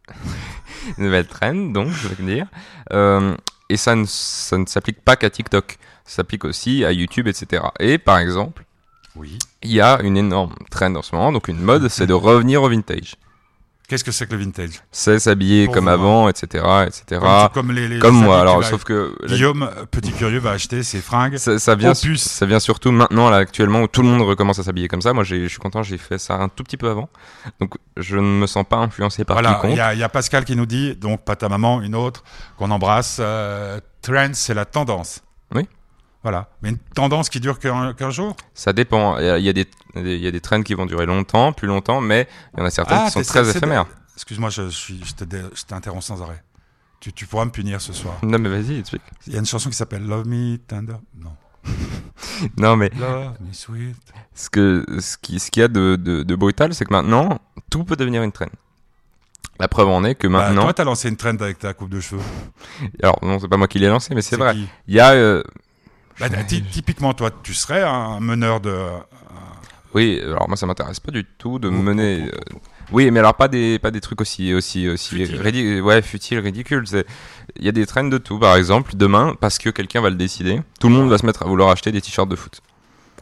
[0.98, 2.48] Nouvelles trends, donc, je veux dire.
[2.92, 3.36] Euh,
[3.70, 5.78] et ça ne, ça ne s'applique pas qu'à TikTok.
[6.06, 7.64] Ça s'applique aussi à YouTube, etc.
[7.80, 8.66] Et par exemple,
[9.16, 9.38] Oui.
[9.62, 12.64] il y a une énorme trend en ce moment, donc une mode, c'est de revenir
[12.64, 13.16] au vintage.
[13.92, 14.82] Qu'est-ce que c'est que le vintage?
[14.90, 17.20] C'est s'habiller comme vous, avant, etc., etc.
[17.20, 20.52] Comme, comme les, les- Comme les moi, alors, sauf que la- Guillaume, petit curieux, va
[20.52, 21.36] acheter ses fringues.
[21.36, 24.64] ça, ça vient, ça vient surtout maintenant, là, actuellement, où tout le monde recommence à
[24.64, 25.12] s'habiller comme ça.
[25.12, 27.10] Moi, je suis content, j'ai fait ça un tout petit peu avant.
[27.60, 29.78] Donc, je ne me sens pas influencé par Voilà, il quiconque.
[29.78, 32.24] y, il y a Pascal qui nous dit, donc pas ta maman, une autre,
[32.58, 33.18] qu'on embrasse.
[33.20, 35.20] euh, trend, c'est la tendance.
[35.54, 35.68] Oui.
[36.24, 36.50] Voilà.
[36.62, 38.36] Mais une tendance qui dure qu'un jour?
[38.54, 39.18] Ça dépend.
[39.18, 42.00] Il y a, des, il y a des trends qui vont durer longtemps, plus longtemps,
[42.02, 43.86] mais il y en a certaines Ah, qui sont très éphémères.
[44.16, 46.44] Excuse-moi, je, je t'interromps sans arrêt.
[47.00, 48.20] Tu, tu pourras me punir ce soir.
[48.22, 49.02] Non, mais vas-y, explique.
[49.26, 50.98] Il y a une chanson qui s'appelle Love Me Tender.
[51.18, 51.32] Non.
[52.58, 53.96] Non, mais Love Me Sweet.
[54.34, 57.40] ce que ce qui ce qu'il y a de, de, de brutal, c'est que maintenant
[57.70, 58.48] tout peut devenir une trend.
[59.60, 61.90] La preuve en est que Bah, maintenant, toi, t'as lancé une trend avec ta coupe
[61.90, 62.22] de cheveux.
[63.04, 64.56] alors non, c'est pas moi qui l'ai lancé, mais c'est vrai.
[64.88, 65.44] Il y a euh,
[66.30, 68.76] Bah, ty- typiquement, toi, tu serais un meneur de.
[69.94, 72.24] oui, alors moi ça m'intéresse pas du tout de Oh, mener.
[72.26, 72.60] oh, oh, euh,
[72.94, 76.88] oui, mais alors pas des pas des trucs aussi aussi aussi ridi- ouais futiles, ridicules.
[76.88, 77.06] C'est
[77.58, 78.40] il y a des trends de tout.
[78.40, 81.44] Par exemple, demain, parce que quelqu'un va le décider, tout le monde va se mettre
[81.44, 82.62] à vouloir acheter des t-shirts de foot.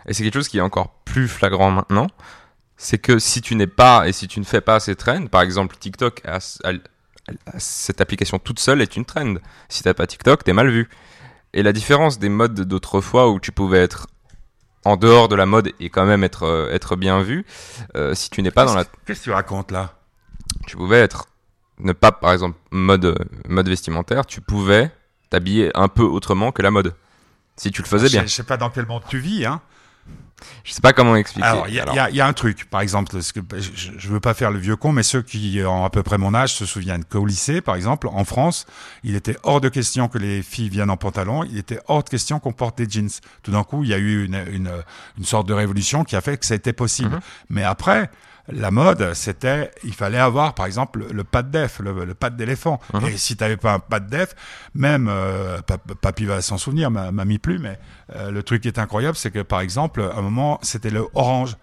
[0.08, 2.08] Et c'est quelque chose qui est encore plus flagrant maintenant.
[2.78, 5.42] C'est que si tu n'es pas et si tu ne fais pas ces trends, par
[5.42, 9.36] exemple TikTok a, a- a- cette application toute seule est une trend.
[9.68, 10.88] Si t'as pas TikTok, t'es mal vu.
[11.54, 14.08] Et la différence des modes d'autrefois où tu pouvais être
[14.86, 17.46] en dehors de la mode et quand même être euh, être bien vu,
[17.96, 19.94] euh, si tu n'es pas dans la, Qu'est-ce que tu racontes là?
[20.68, 21.28] Tu pouvais être
[21.80, 23.16] ne pas par exemple mode
[23.48, 24.92] mode vestimentaire, tu pouvais
[25.30, 26.96] t'habiller un peu autrement que la mode.
[27.56, 28.22] Si tu le faisais bien.
[28.22, 29.62] Je, je sais pas dans quel monde tu vis, hein.
[30.64, 31.46] Je sais pas comment expliquer.
[31.46, 33.20] Alors, il y, a- y y un truc, par exemple, que,
[33.60, 36.18] je, je veux pas faire le vieux con, mais ceux qui ont à peu près
[36.18, 38.66] mon âge se souviennent qu'au lycée, par exemple, en France,
[39.04, 42.10] il était hors de question que les filles viennent en pantalon, il était hors de
[42.10, 43.10] question qu'on porte des jeans.
[43.44, 44.72] Tout d'un coup, il y a eu une, une,
[45.18, 47.16] une sorte de révolution qui a fait que ça a été possible.
[47.16, 47.20] Mhm.
[47.50, 48.10] Mais après,
[48.52, 52.80] la mode, c'était, il fallait avoir, par exemple, le pad def, le, le pad d'éléphant.
[52.94, 53.06] Mhm.
[53.06, 54.36] Et si tu n'avais pas un pad def,
[54.74, 57.80] même, euh, pap- papy va s'en souvenir, ma- mamie plus, mais
[58.16, 61.06] euh, le truc qui est incroyable, c'est que, par exemple, à un moment, c'était le
[61.14, 61.56] orange.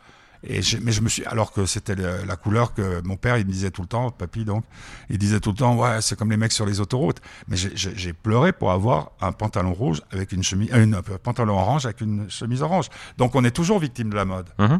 [0.48, 3.46] Et je- mais je me suis, alors que c'était la couleur que mon père, il
[3.46, 4.64] me disait tout le temps, papy donc,
[5.10, 7.20] il disait tout le temps, ouais, c'est comme les mecs sur les autoroutes.
[7.48, 11.54] Mais j'ai- pleuré pour avoir un pantalon rouge avec une chemise, euh, une, un pantalon
[11.58, 12.88] orange avec une chemise orange.
[13.18, 14.46] Donc on est toujours victime de la mode.
[14.60, 14.78] Mhm.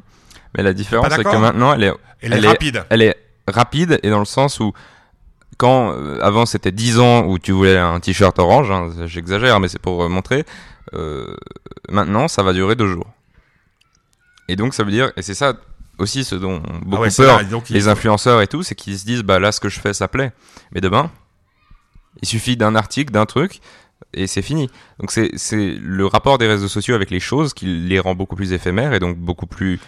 [0.56, 2.84] Mais la différence, c'est que maintenant, elle est, Elle est rapide.
[2.90, 3.16] Elle est
[3.48, 4.72] rapide et dans le sens où,
[5.58, 9.68] quand euh, avant c'était 10 ans où tu voulais un t-shirt orange, hein, j'exagère, mais
[9.68, 10.44] c'est pour euh, montrer,
[10.94, 11.34] euh,
[11.88, 13.06] maintenant ça va durer deux jours.
[14.48, 15.54] Et donc ça veut dire, et c'est ça
[15.98, 18.74] aussi ce dont ont beaucoup Ah ouais, peur là, les faut- influenceurs et tout, c'est
[18.74, 20.32] qu'ils se disent, bah là ce que je fais ça plaît.
[20.72, 21.10] Mais demain,
[22.22, 23.60] il suffit d'un article, d'un truc,
[24.12, 24.70] et c'est fini.
[25.00, 25.30] Donc c'est
[25.80, 28.98] le rapport des réseaux sociaux avec les choses qui les rend beaucoup plus éphémères et
[29.00, 29.80] donc beaucoup plus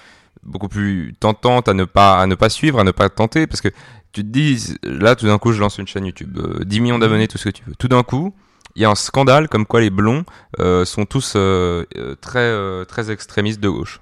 [0.42, 3.60] beaucoup plus tentantes à ne pas à ne pas suivre, à ne pas tenter parce
[3.60, 3.68] que
[4.12, 6.98] tu te dis là tout d'un coup je lance une chaîne YouTube, euh, 10 millions
[6.98, 7.74] d'abonnés, tout ce que tu veux.
[7.74, 8.34] Tout d'un coup,
[8.78, 10.24] il y a un scandale comme quoi les blonds
[10.60, 14.00] euh, sont tous euh, euh, très très extrémistes de gauche.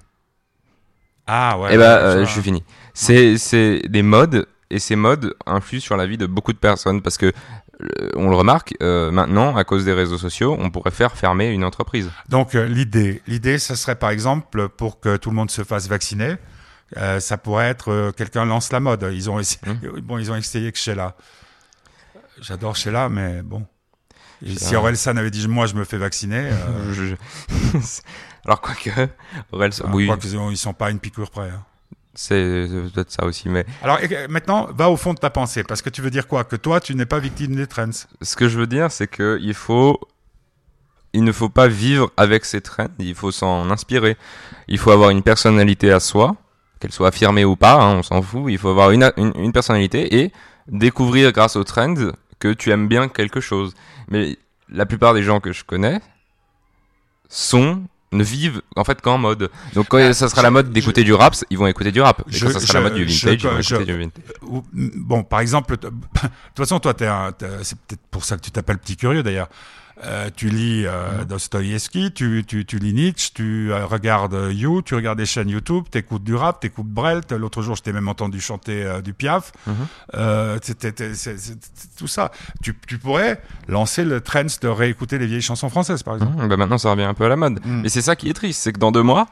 [1.25, 1.73] Ah ouais.
[1.73, 2.25] Et ouais, bah, je vois.
[2.25, 2.63] je suis fini.
[2.93, 7.01] C'est c'est des modes et ces modes influent sur la vie de beaucoup de personnes
[7.01, 7.33] parce que
[8.15, 11.63] on le remarque euh, maintenant à cause des réseaux sociaux, on pourrait faire fermer une
[11.63, 12.09] entreprise.
[12.29, 15.87] Donc euh, l'idée, l'idée, ce serait par exemple pour que tout le monde se fasse
[15.87, 16.35] vacciner.
[16.97, 19.07] euh, ça pourrait être quelqu'un lance la mode.
[19.13, 19.99] Ils ont essayé, Mmh.
[20.01, 21.15] bon, ils ont essayé que Sheila.
[22.41, 23.65] J'adore Sheila, mais bon.
[24.55, 24.75] Si.
[24.75, 26.49] Orelsan avait dit moi je me fais vacciner,
[26.93, 27.15] Je-
[28.45, 28.89] Alors quoique,
[29.51, 31.49] Aurel, ah, oui, quoi ont- ils sont pas à une piqûre près.
[31.49, 31.65] hein.
[32.19, 35.91] C'est peut-être ça aussi, mais Alors maintenant, va au fond de ta pensée, parce que
[35.91, 36.43] tu veux dire quoi?
[36.43, 37.91] Que toi, tu n'es pas victime des trends.
[38.21, 39.99] ce que je veux dire, c'est que il faut,
[41.13, 44.17] il ne faut pas vivre avec ces trends, il faut s'en inspirer.
[44.67, 46.35] Il faut avoir une personnalité à soi,
[46.79, 48.45] qu'elle soit affirmée ou pas, hein, on s'en fout.
[48.47, 50.31] Il faut avoir une, une, une personnalité et
[50.67, 53.75] découvrir grâce aux trends que tu aimes bien quelque chose.
[54.07, 56.01] Mais la plupart des gens que je connais
[57.29, 59.49] sont ne vivent en fait qu'en mode.
[59.73, 62.01] Donc quand Ah, ça sera je- la mode d'écouter du rap, ils vont écouter du
[62.01, 62.21] rap.
[62.29, 64.23] Et Je- quand ça sera je- la mode du vintage, ils vont écouter du vintage.
[64.73, 65.97] Bon, par exemple, de toute
[66.57, 69.49] façon, toi, c'est peut-être pour ça que tu t'appelles petit curieux d'ailleurs.
[70.05, 74.83] Euh, tu lis euh, Dostoïevski, tu, tu, tu lis Nietzsche, tu euh, regardes euh, You,
[74.83, 77.31] tu regardes des chaînes YouTube, t'écoutes du rap, t'écoutes Brelt.
[77.31, 79.51] L'autre jour, je t'ai même entendu chanter du Piaf.
[79.65, 79.73] Mhm.
[80.13, 82.31] Euh, c'était- c'était- c'est- c'est- c'est tout ça.
[82.61, 86.41] Tu, tu pourrais lancer le trend de réécouter les vieilles chansons françaises, par exemple.
[86.43, 87.59] Mhm, bah maintenant ça revient un peu à la mode.
[87.65, 87.81] Mm.
[87.81, 89.27] Mais c'est ça qui est triste, c'est que dans deux mois,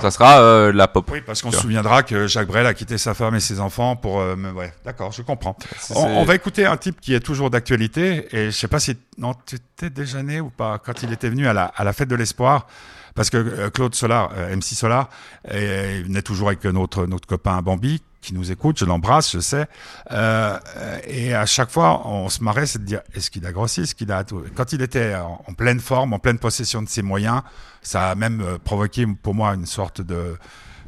[0.00, 1.08] ça sera euh, la pop.
[1.12, 3.94] Oui, parce qu'on se souviendra que Jacques Brel a quitté sa femme et ses enfants
[3.96, 4.20] pour.
[4.20, 5.56] euh, ouais, d'accord, je comprends.
[5.94, 8.96] On, on va écouter un type qui est toujours d'actualité et je sais pas si
[9.18, 11.92] non tu étais déjà né ou pas quand il était venu à la à la
[11.92, 12.66] fête de l'espoir?
[13.14, 15.10] Parce que euh, Claude Solar, euh, MC Solar,
[15.52, 19.40] euh, il venait toujours avec notre notre copain Bambi qui nous écoute, je l'embrasse, je
[19.40, 19.66] sais.
[20.12, 20.58] Euh,
[21.06, 23.94] et à chaque fois, on se marrait, c'est de dire est-ce qu'il a grossi, est-ce
[23.94, 24.24] qu'il a.
[24.54, 27.42] Quand il était en, pleine forme, en pleine possession de ses moyens,
[27.82, 30.38] ça a même euh, provoqué pour moi une sorte de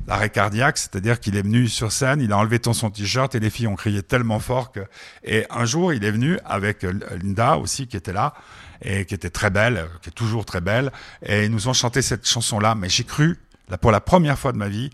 [0.07, 3.41] l'arrêt cardiaque, c'est-à-dire qu'il est venu sur scène, il a enlevé ton son t-shirt et
[3.41, 4.81] les filles ont crié tellement fort que
[5.23, 6.83] et un jour il est venu avec
[7.23, 8.35] Linda aussi qui était là
[8.83, 10.93] et qui était très belle, euh, qui est toujours très belle
[11.25, 13.39] et ils nous ont chanté cette chanson là mais j'ai cru
[13.71, 14.91] là pour la première fois de ma vie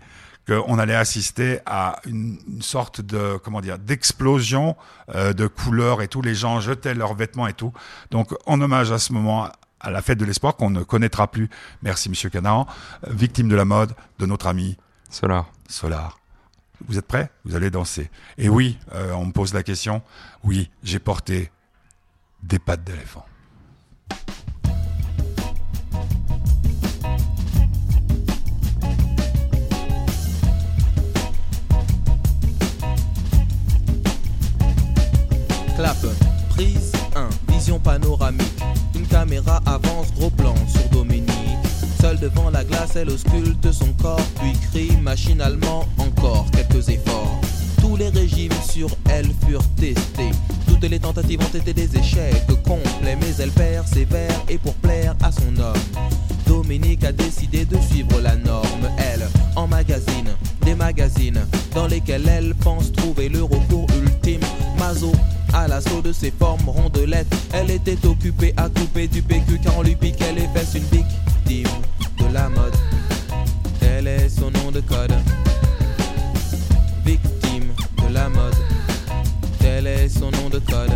[0.51, 4.75] qu'on allait assister à une, une sorte de comment dire d'explosion
[5.15, 7.73] euh, de couleurs et tous les gens jetaient leurs vêtements et tout
[8.09, 11.49] donc en hommage à ce moment à la fête de l'espoir qu'on ne connaîtra plus
[11.81, 12.67] merci monsieur Canaan
[13.07, 14.77] euh, victime de la mode de notre ami
[15.11, 15.51] Solar.
[15.67, 16.19] Solar.
[16.87, 17.29] Vous êtes prêts?
[17.43, 18.09] Vous allez danser.
[18.37, 20.01] Et oui, euh, on me pose la question.
[20.43, 21.51] Oui, j'ai porté
[22.41, 23.25] des pattes d'éléphant.
[36.49, 37.29] Prise 1.
[37.51, 38.63] Vision panoramique.
[38.95, 41.27] Une caméra avance, gros plan sur Dominique.
[41.99, 47.41] Seule devant la glace, elle ausculte son corps, puis crie machinalement encore quelques efforts.
[47.81, 50.31] Tous les régimes sur elle furent testés.
[50.65, 55.31] Toutes les tentatives ont été des échecs complets, mais elle persévère et pour plaire à
[55.31, 55.73] son homme.
[56.47, 59.27] Dominique a décidé de suivre la norme, elle,
[59.57, 60.29] en magazine,
[60.63, 64.41] des magazines dans lesquels elle pense trouver le recours ultime.
[64.79, 65.11] Mazo,
[65.53, 69.83] à l'assaut de ses formes rondelettes, elle était occupée à couper du PQ car on
[69.83, 71.65] lui piquait les fesses une bique.
[72.33, 72.73] la mode.
[73.79, 75.13] Tel est son nom de code.
[77.05, 78.55] Victime de la mode.
[79.59, 80.91] Tel est son nom de code.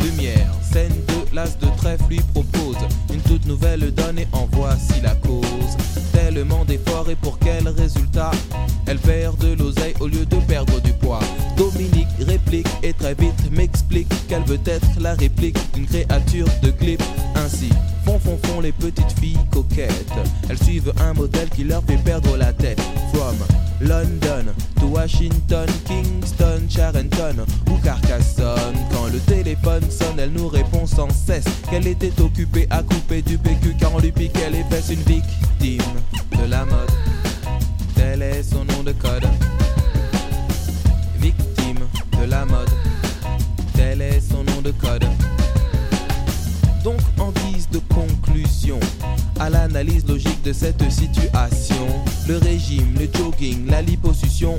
[0.00, 2.76] Lumière, scène de l'as de trèfle lui propose
[3.12, 5.76] une toute nouvelle donne et en voici la cause.
[6.12, 8.32] Tellement d'efforts et pour quel résultat?
[8.86, 10.36] Elle perd de l'oseille au lieu de
[14.38, 17.02] qu'elle veut être la réplique d'une créature de clip.
[17.34, 17.70] Ainsi,
[18.04, 20.12] font font font les petites filles coquettes.
[20.48, 22.80] Elles suivent un modèle qui leur fait perdre la tête.
[23.12, 23.36] From
[23.80, 28.76] London to Washington, Kingston, Charenton ou Carcassonne.
[28.92, 33.38] Quand le téléphone sonne, elle nous répond sans cesse qu'elle était occupée à couper du
[33.38, 34.90] PQ car on lui piquait les fesses.
[34.90, 35.94] Une victime
[36.38, 36.90] de la mode.
[37.94, 39.26] Tel est son nom de code.
[41.18, 41.80] Victime
[42.20, 42.68] de la mode.
[43.98, 45.04] Son nom de code.
[46.84, 48.78] Donc en guise de conclusion
[49.40, 51.88] à l'analyse logique de cette situation,
[52.28, 54.56] le régime, le jogging, la liposuction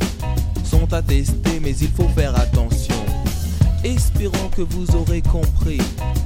[0.66, 2.96] sont attestés mais il faut faire attention.
[3.86, 5.80] Espérons que vous aurez compris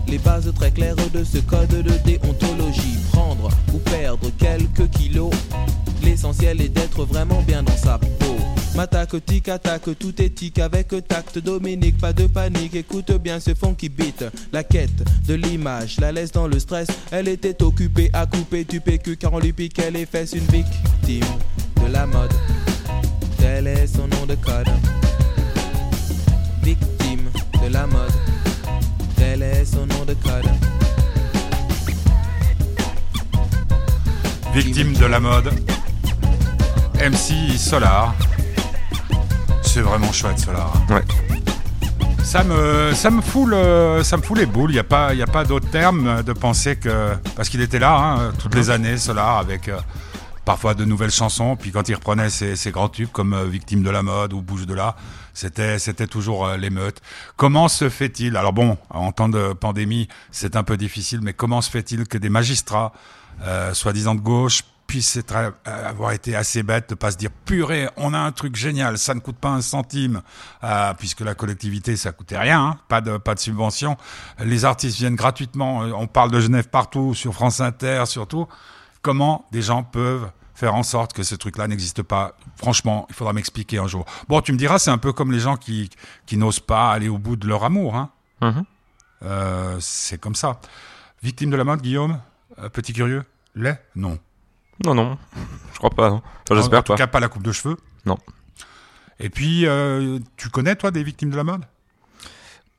[0.08, 2.98] les bases très claires de ce code de déontologie.
[3.12, 5.32] Prendre ou perdre quelques kilos,
[6.02, 8.43] l'essentiel est d'être vraiment bien dans sa peau.
[8.76, 11.38] M'attaque, tic, attaque, tout est tic avec tact.
[11.38, 14.26] Dominique, pas de panique, écoute bien ce fond qui beat.
[14.52, 16.88] La quête de l'image la laisse dans le stress.
[17.12, 20.34] Elle était occupée à couper du PQ car on lui piquait les fesses.
[20.34, 21.26] Une victime
[21.86, 22.34] de la mode.
[23.38, 24.70] Tel est son nom de code.
[26.64, 27.30] Victime
[27.64, 28.14] de la mode.
[29.16, 30.50] Tel est son nom de code.
[34.56, 35.52] Victime de la mode.
[37.00, 38.16] MC Solar.
[39.74, 40.72] C'est vraiment chouette Solar.
[40.92, 41.02] Ouais.
[42.24, 44.70] Ça me, ça me fout le, ça me fout les boules.
[44.70, 47.80] Il n'y a pas, il a pas d'autre terme de penser que parce qu'il était
[47.80, 49.80] là hein, toutes les années Solar avec euh,
[50.46, 51.56] parfois de nouvelles chansons.
[51.56, 54.44] Puis quand il reprenait ses, ses grands tubes comme euh, Victime de la mode ou
[54.44, 54.96] Bouge de là,
[55.34, 57.02] c'était, c'était toujours euh, l'émeute.
[57.36, 61.62] Comment se fait-il Alors bon, en temps de pandémie, c'est un peu difficile, mais comment
[61.62, 62.94] se fait-il que des magistrats,
[63.42, 67.32] euh, soi-disant de gauche, puissent être, euh, avoir été assez bêtes de pas se dire
[67.46, 70.22] purée, on a un truc génial, ça ne coûte pas un centime,
[70.64, 73.98] euh, puisque la collectivité ça coûtait rien, hein, pas de pas de subvention.
[74.40, 75.84] Les artistes viennent gratuitement.
[75.84, 78.48] euh, On parle de Genève partout, sur France Inter, surtout.
[79.02, 82.38] Comment des gens peuvent faire en sorte que ce truc-là n'existe pas?
[82.58, 84.06] Franchement, il faudra m'expliquer un jour.
[84.28, 85.90] Bon, tu me diras, c'est un peu comme les gens qui
[86.26, 88.12] qui n'osent pas aller au bout de leur amour, hein.
[88.42, 88.64] Mhm.
[89.24, 90.60] Euh, c'est comme ça.
[91.22, 92.20] Victime de la mode, Guillaume?
[92.60, 93.24] Euh, Petit curieux?
[93.56, 94.20] Lait Non.
[94.86, 95.18] Non, non,
[95.74, 96.10] je crois pas.
[96.12, 96.22] Enfin,
[96.52, 96.98] en J'espère tout pas.
[96.98, 97.78] cas, pas la coupe de cheveux.
[98.06, 98.18] Non.
[99.20, 101.62] Et puis, euh, tu connais, toi, des victimes de la mode?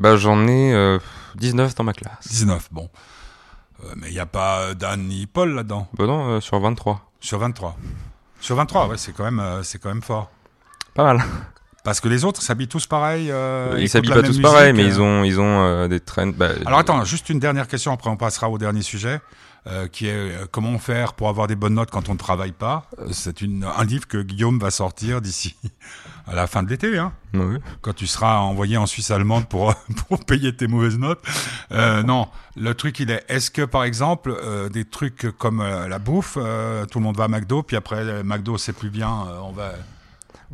[0.01, 0.99] Bah, j'en ai euh,
[1.37, 2.27] 19 dans ma classe.
[2.29, 2.91] 19, bon.
[3.85, 5.89] Euh, mais il n'y a pas euh, Dan ni Paul là-dedans?
[5.97, 7.11] Bah non, sur 23.
[7.21, 7.77] Sur 23.
[8.41, 10.31] Sur 23, ouais, c'est quand, même, c'est quand même fort.
[10.95, 11.25] Pas mal.
[11.85, 13.31] Parce que les autres s'habillent tous pareil.
[13.31, 16.29] euh, ils s'habillent pas tous pareil, mais ils ont, ils ont euh, des trends.
[16.29, 19.21] bah, Alors attends, juste une dernière question, après on passera au dernier sujet,
[19.67, 22.53] euh, qui est euh, comment faire pour avoir des bonnes notes quand on ne travaille
[22.53, 22.87] pas.
[22.99, 25.57] Euh, C'est un livre que Guillaume va sortir d'ici
[26.27, 27.57] à la fin de l'été, hein, oui.
[27.81, 29.75] quand tu seras envoyé en Suisse allemande pour,
[30.09, 31.21] pour payer tes mauvaises notes.
[31.73, 35.89] Euh, non, le truc il est, est-ce que par exemple, euh, des trucs comme euh,
[35.89, 39.09] la bouffe, tout le monde va à McDo, puis après McDo c'est plus bien,
[39.43, 39.73] on va...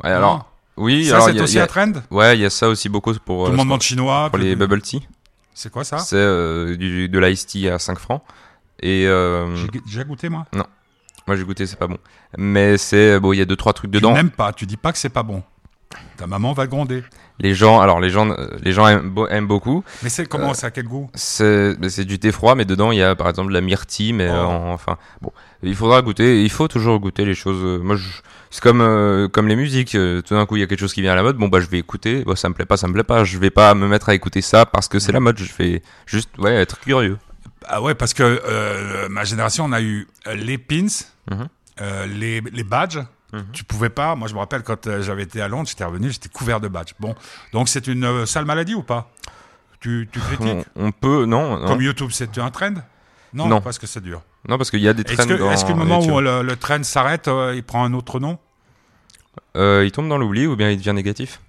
[0.03, 2.67] Ouais, alors, oui, ça c'est aussi y a- un trend Ouais, il y a ça
[2.69, 4.29] aussi beaucoup pour, Tout le monde chinois.
[4.29, 5.05] pour les bubble tea.
[5.53, 5.99] C'est quoi ça?
[5.99, 8.23] C'est du, de l'ice tea à 5 francs.
[8.81, 10.45] Et euh, J'ai déjà goûté moi?
[11.27, 11.97] Moi j'ai goûté, c'est pas bon.
[12.37, 14.13] Mais c'est bon, il y a deux trois trucs Tu dedans.
[14.13, 15.43] n'aimes pas, tu dis pas que c'est pas bon.
[16.17, 17.03] Ta maman va gronder.
[17.39, 19.83] Les gens, alors les gens, euh, les gens aiment, beau- aiment beaucoup.
[20.03, 21.09] Mais c'est comment, Euh, c'est à quel goût?
[21.15, 24.27] C'est du thé froid, mais dedans il y a par exemple de la myrtille, mais
[24.29, 24.33] Oh.
[24.33, 25.31] euh, en- enfin bon,
[25.63, 26.43] il faudra goûter.
[26.43, 27.61] Il faut toujours goûter les choses.
[27.63, 27.97] euh, Moi,
[28.51, 29.95] c'est comme euh, comme les musiques.
[29.95, 31.37] euh, Tout d'un coup, il y a quelque chose qui vient à la mode.
[31.37, 32.23] Bon bah je vais écouter.
[32.23, 33.23] Bon, ça me plaît pas, ça me plaît pas.
[33.25, 35.37] Je vais pas me mettre à écouter ça parce que c'est la mode.
[35.37, 37.17] Je vais juste ouais être curieux.
[37.67, 40.87] Ah ouais, parce que euh, ma génération, on a eu euh, les pins,
[41.29, 41.47] Mhm.
[41.81, 42.99] euh, les, les badges.
[43.33, 43.45] Mhm.
[43.53, 44.15] Tu pouvais pas.
[44.15, 46.93] Moi, je me rappelle quand j'avais été à Londres, j'étais revenu, j'étais couvert de badges.
[46.99, 47.15] Bon,
[47.53, 49.09] donc c'est une euh, sale maladie ou pas?
[49.79, 50.67] Tu, tu critiques?
[50.75, 52.73] On, on peut non non, Comme YouTube, c'est un trend?
[53.33, 53.61] Non, Non.
[53.61, 54.21] parce que c'est dur.
[54.49, 56.15] non parce qu'il y a des Est-ce trends que, dans est-ce qu'au moment YouTube.
[56.15, 58.37] où le, le trend s'arrête, euh, il prend un autre nom?
[59.55, 61.39] Euh, il tombe dans l'oubli ou bien il devient négatif?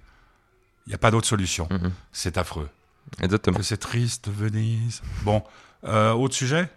[0.87, 1.67] Il n'y a pas d'autre solution.
[1.69, 1.91] Mhm.
[2.13, 2.69] C'est affreux.
[3.21, 3.57] Exactement.
[3.57, 5.01] Que c'est triste, Venise.
[5.23, 5.43] Bon,
[5.85, 6.69] autre sujet?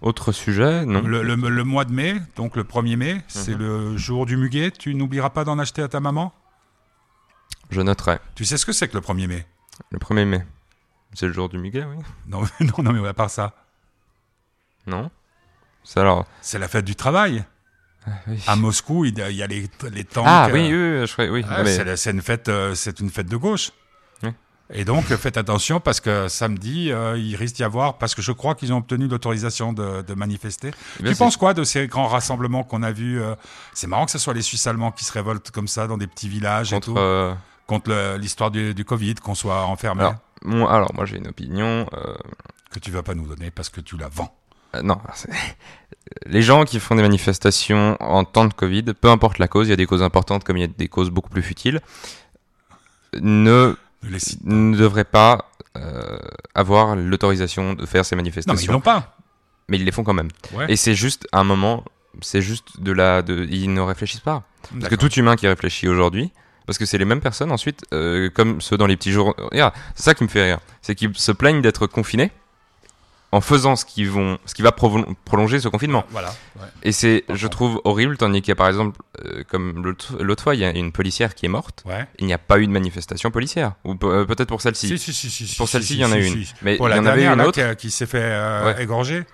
[0.00, 1.02] Autre sujet non.
[1.02, 3.58] Le, le- le mois de mai, donc le 1er mai, c'est Mhm.
[3.58, 4.70] le jour du muguet.
[4.70, 6.32] Tu n'oublieras pas d'en acheter à ta maman?
[7.70, 8.18] Je noterai.
[8.34, 9.46] Tu sais ce que c'est que le 1er mai?
[9.90, 10.44] Le 1er mai.
[11.14, 11.96] C'est le jour du muguet, oui.
[12.28, 13.54] non, non, non, mais à part ça.
[14.86, 15.10] Non
[15.84, 16.26] C'est alors.
[16.40, 17.44] C'est la fête du travail.
[18.26, 18.42] oui.
[18.46, 20.24] À Moscou, il y a- les, les tanks.
[20.26, 21.64] Ah euh, oui, oui, oui, crois, oui.
[21.64, 23.70] mais- c'est c'est une fête, euh, c'est une fête de gauche.
[24.72, 28.32] Et donc, faites attention parce que samedi, euh, il risque d'y avoir, parce que je
[28.32, 30.70] crois qu'ils ont obtenu l'autorisation de, de manifester.
[31.00, 33.34] Eh tu penses quoi de ces grands rassemblements qu'on a vus euh,
[33.74, 36.06] C'est marrant que ce soit les Suisses allemands qui se révoltent comme ça dans des
[36.06, 36.90] petits villages contre.
[36.90, 37.34] et tout, euh,
[37.66, 41.86] contre l'histoire du, du Covid, qu'on soit enfermé, alors, moi, alors, moi, j'ai une opinion.
[42.70, 44.34] que tu vas pas nous donner parce que tu la vends.
[44.82, 44.98] Non,
[46.26, 49.70] les gens qui font des manifestations en temps de Covid, peu importe la cause, il
[49.70, 51.80] y a des causes importantes comme il y a des causes beaucoup plus futiles,
[53.20, 56.18] Ne les ne devraient pas euh,
[56.54, 58.72] avoir l'autorisation de faire ces Non, mais ils manifestations.
[58.72, 59.16] l'ont pas.
[59.68, 60.28] mais ils les font quand même.
[60.52, 60.66] Ouais.
[60.68, 61.84] Et c'est juste un moment,
[62.20, 64.42] c'est juste de la, de, ils ne réfléchissent pas.
[64.78, 66.30] Parce que tout humain qui réfléchit aujourd'hui,
[66.66, 69.34] parce que c'est les mêmes personnes ensuite, euh, comme ceux dans les petits jours.
[69.52, 72.30] C'est ça qui me fait rire, c'est qu'ils se plaignent d'être confinés
[73.34, 76.04] en faisant ce qui vont, ce qui va prolonger ce confinement.
[76.10, 76.28] Voilà.
[76.60, 76.66] ouais.
[76.82, 79.82] Et c'est, je trouve horrible, tandis qu'il y a par exemple, euh, comme
[80.20, 81.82] l'autre fois, il y a une policière qui est morte.
[81.86, 82.06] Ouais.
[82.18, 84.98] Il n'y a pas eu de manifestation policière, ou euh, peut-être pour celle-ci.
[84.98, 86.44] Si, si, si, Pour celle-ci, il y en a une.
[86.60, 87.58] Mais Pour il y en avait une autre.
[87.72, 88.82] qui, qui s'est fait euh, Ouais.
[88.82, 89.24] égorger.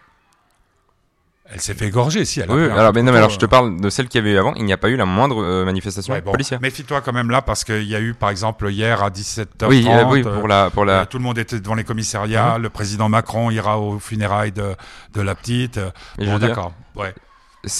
[1.51, 2.41] Elle s'est fait égorger, si.
[2.41, 4.23] Elle a Oui, alors, mais non, mais alors je te parle de celle qu'il y
[4.23, 4.53] avait eu avant.
[4.55, 6.61] Il n'y a pas eu la moindre euh, manifestation Ouais, bon, policière.
[6.61, 9.87] Méfie-toi quand même là parce qu'il y a eu par exemple hier à 17h30 Oui,
[9.89, 11.01] euh, oui, euh, pour la, pour la.
[11.01, 12.63] euh, tout le monde était devant les commissariats, Mhm.
[12.65, 14.75] le président Macron ira aux funérailles de,
[15.15, 15.79] de la petite.
[15.79, 16.75] euh, Bon d'accord.
[16.97, 17.15] Ouais.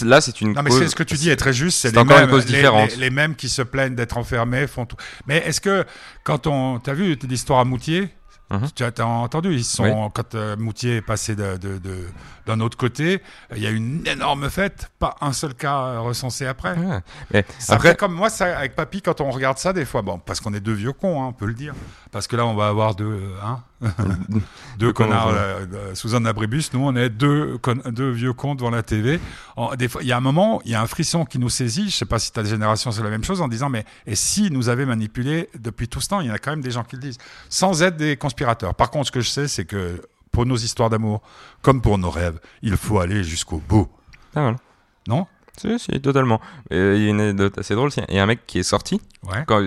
[0.03, 1.95] Là, c'est une Non mais cause- ce que tu dis est très juste, c'est c'est
[1.95, 2.91] les encore une mêmes, cause les- différente.
[2.93, 4.97] Les, les mêmes qui se plaignent d'être enfermés font tout.
[5.27, 5.85] Mais est-ce que
[6.25, 8.09] quand on t'as vu l'histoire à Moutier?
[8.51, 8.69] Mhm.
[8.75, 12.07] Tu as entendu, ils sont quand euh, Moutier est passé de, de- de-
[12.47, 13.23] d'un autre côté,
[13.55, 16.75] il y a eu une énorme fête, pas un seul cas euh, recensé après.
[16.79, 17.01] Ouais.
[17.31, 20.01] Mais Ça après, fait comme moi, ça, avec papy, quand on regarde ça, des fois,
[20.01, 21.75] bon, parce qu'on est deux vieux cons, hein, on peut le dire.
[22.11, 23.61] Parce que là, on va avoir deux, hein,
[24.79, 26.73] deux connards euh, euh, sous un abribus.
[26.73, 27.59] Nous, on est deux,
[28.13, 29.21] vieux cons devant la TV.
[29.57, 31.49] En- des fois, il y a un moment, il y a un frisson qui nous
[31.49, 31.91] saisit.
[31.91, 34.51] Je sais pas si ta génération c'est la même chose, en disant, mais et si
[34.51, 36.85] nous avait manipulé depuis tout ce temps, il y en a quand même des gens
[36.85, 37.19] qui le disent,
[37.49, 38.75] sans être des conspirateurs.
[38.75, 41.23] Par contre, ce que je sais, c'est que pour nos histoires d'amour,
[41.63, 43.89] comme pour nos rêves, il faut aller jusqu'au bout.
[44.35, 44.57] Ah, voilà.
[45.09, 45.27] Non?
[45.61, 46.41] Si, si, totalement.
[46.71, 47.91] Et Il y a une anecdote assez drôle.
[47.91, 49.01] c'est- Il y a un mec qui est sorti.
[49.25, 49.45] Ouais.
[49.47, 49.63] Quand,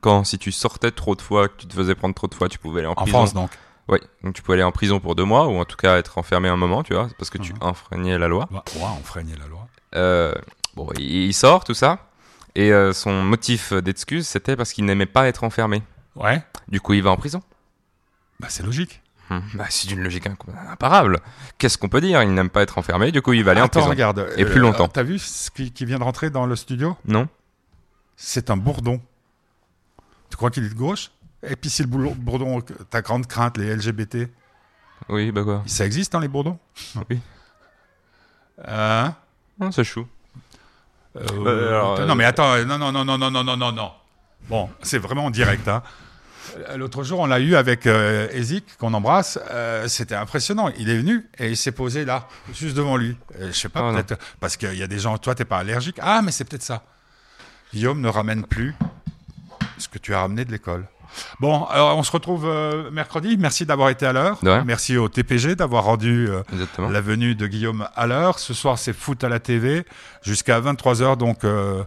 [0.00, 2.48] quand si tu sortais trop de fois, que tu te faisais prendre trop de fois,
[2.48, 3.10] tu pouvais aller en, En prison.
[3.18, 3.50] France, donc.
[3.88, 6.18] Oui, donc tu pouvais aller en prison pour deux mois, ou en tout cas être
[6.18, 7.58] enfermé un moment, tu vois, parce que tu Mhm.
[7.60, 8.48] enfreignais la loi.
[8.50, 9.68] Ouais, on freignait la loi.
[9.94, 10.34] Euh,
[10.74, 12.00] bon, il, il sort, tout ça.
[12.56, 15.82] Et euh, son motif d'excuse, c'était parce qu'il n'aimait pas être enfermé.
[16.16, 16.42] Ouais.
[16.68, 17.42] Du coup, il va en prison.
[18.40, 19.02] Bah, c'est logique.
[19.28, 21.18] Bah, c'est d'une logique imparable.
[21.58, 22.22] Qu'est-ce qu'on peut dire?
[22.22, 23.90] Il n'aime pas être enfermé, du coup, il va aller en Attends, prison.
[23.90, 24.28] regarde.
[24.36, 24.86] Et plus longtemps.
[24.88, 26.96] T'as vu ce qui, qui vient de rentrer dans le studio?
[27.06, 27.28] Non
[28.16, 29.00] C'est un bourdon.
[30.30, 31.10] Tu crois qu'il est de gauche?
[31.42, 32.60] Et puis si le bourdon,
[32.90, 34.28] ta grande crainte, les LGBT,
[35.08, 36.58] Oui, bah quoi ça existe dans les bourdons?
[37.10, 37.20] Oui.
[38.66, 39.14] Hein?
[39.58, 40.06] Non, c'est chou.
[41.16, 43.56] Euh, Euh, alors, non euh, mais attends, euh, non, non, non, non, non, non, non,
[43.56, 43.92] non, non.
[44.48, 45.66] Bon, c'est vraiment en direct.
[45.68, 45.82] Hein.
[46.68, 49.38] Euh, L'autre jour, on l'a eu avec euh, Ezik, qu'on embrasse.
[49.50, 50.70] Euh, C'était impressionnant.
[50.78, 53.16] Il est venu et il s'est posé là, juste devant lui.
[53.40, 55.16] Euh, je sais pas, Ah, peut-être parce qu'il y a des gens.
[55.18, 55.98] Toi, t'es pas allergique.
[56.02, 56.82] Ah, mais c'est peut-être ça.
[57.74, 58.74] Guillaume ne ramène plus
[59.78, 60.86] ce que tu as ramené de l'école.
[61.40, 63.36] Bon, alors on se retrouve euh, mercredi.
[63.38, 64.38] Merci d'avoir été à l'heure.
[64.64, 66.42] Merci au TPG d'avoir rendu euh,
[66.90, 68.38] la venue de Guillaume à l'heure.
[68.38, 69.84] Ce soir, c'est foot à la TV
[70.22, 71.16] jusqu'à 23h.
[71.16, 71.82] Donc, euh,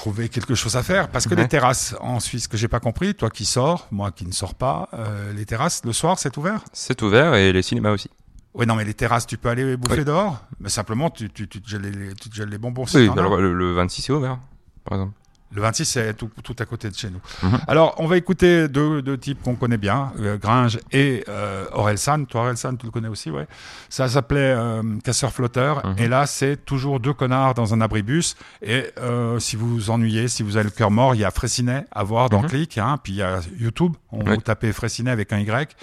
[0.00, 1.08] trouver quelque chose à faire.
[1.10, 1.42] Parce que Ouais.
[1.42, 4.54] les terrasses en Suisse, que j'ai pas compris, toi qui sors, moi qui ne sors
[4.54, 6.64] pas, euh, les terrasses, le soir, c'est ouvert?
[6.72, 8.08] C'est ouvert et les cinémas aussi.
[8.54, 10.04] Oui, non, mais les terrasses, tu peux aller bouffer Oui.
[10.06, 10.38] dehors?
[10.58, 12.84] Mais simplement, tu, tu, tu, te gèles les, tu gèles les bonbons.
[12.94, 14.38] Oui, alors le, le 26 est ouvert,
[14.84, 15.12] par exemple.
[15.52, 17.20] Le 26, c'est tout, tout à côté de chez nous.
[17.42, 17.58] Mhm.
[17.66, 22.24] Alors, on va écouter deux, deux types qu'on connaît bien, euh, Gringe et euh, Orelsan.
[22.26, 23.48] Toi, Orelsan, tu le connais aussi, ouais.
[23.88, 25.84] Ça s'appelait euh, Casseur-flotteur.
[25.84, 25.94] Mhm.
[25.98, 28.36] Et là, c'est toujours deux connards dans un abribus.
[28.62, 31.30] Et euh, si vous vous ennuyez, si vous avez le cœur mort, il y a
[31.32, 32.48] Fraissinet à voir dans Mhm.
[32.48, 32.78] Click.
[32.78, 33.94] Hein, puis il y a YouTube.
[34.12, 34.34] On Oui.
[34.36, 35.74] vous tapez Fraissinet avec un Y.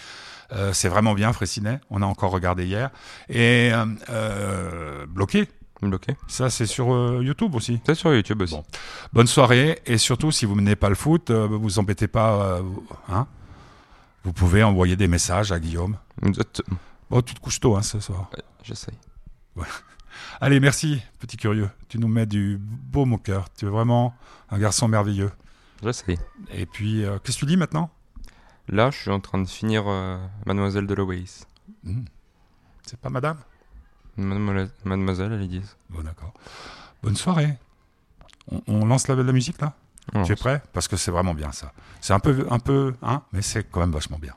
[0.53, 1.81] Euh, c'est vraiment bien, Fraissinet.
[1.89, 2.89] On a encore regardé hier.
[3.27, 3.71] Et
[5.09, 5.49] Bloqué.
[6.27, 7.79] Ça, c'est sur euh, YouTube aussi.
[7.85, 8.55] C'est sur YouTube aussi.
[8.55, 8.63] Bon.
[9.13, 12.61] Bonne soirée et surtout si vous menez pas le foot, euh, vous embêtez pas, euh,
[12.61, 13.27] vous- hein
[14.23, 15.97] Vous pouvez envoyer des messages à Guillaume.
[16.23, 16.77] Exactement.
[17.09, 18.29] Bon, tu te couches tôt hein, ce soir.
[18.35, 18.95] Ouais, J'essaye.
[20.41, 21.69] Allez, merci, petit curieux.
[21.89, 23.45] Tu nous mets du baume au cœur.
[23.55, 24.15] Tu es vraiment
[24.49, 25.31] un garçon merveilleux.
[25.83, 26.17] J'essaye.
[26.51, 27.91] Et puis, euh, qu'est-ce que tu dis maintenant?
[28.67, 29.85] Là, je suis en train de finir
[30.45, 31.45] Mademoiselle de Loways.
[31.83, 32.03] Hmm.
[32.83, 33.37] C'est pas madame?
[34.17, 35.49] Mademoiselle, Mademoiselle.
[35.89, 36.33] Bon, d'accord.
[37.03, 37.57] Bonne soirée.
[38.67, 39.73] On, lance la, la musique là?
[40.25, 40.61] Tu es prêt?
[40.73, 41.71] Parce que c'est vraiment bien ça.
[42.01, 44.33] C'est un peu, un peu, hein, mais c'est quand même vachement bien.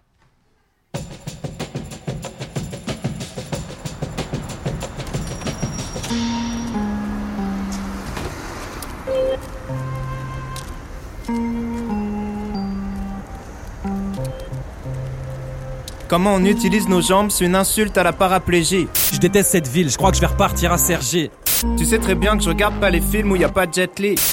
[16.09, 18.89] Comment on utilise nos jambes, c'est une insulte à la paraplégie?
[19.13, 21.31] Je déteste cette ville, je crois que je vais repartir à Sergi.
[21.77, 23.75] Tu sais très bien que je regarde pas les films où y a pas de
[23.75, 23.91] Jet.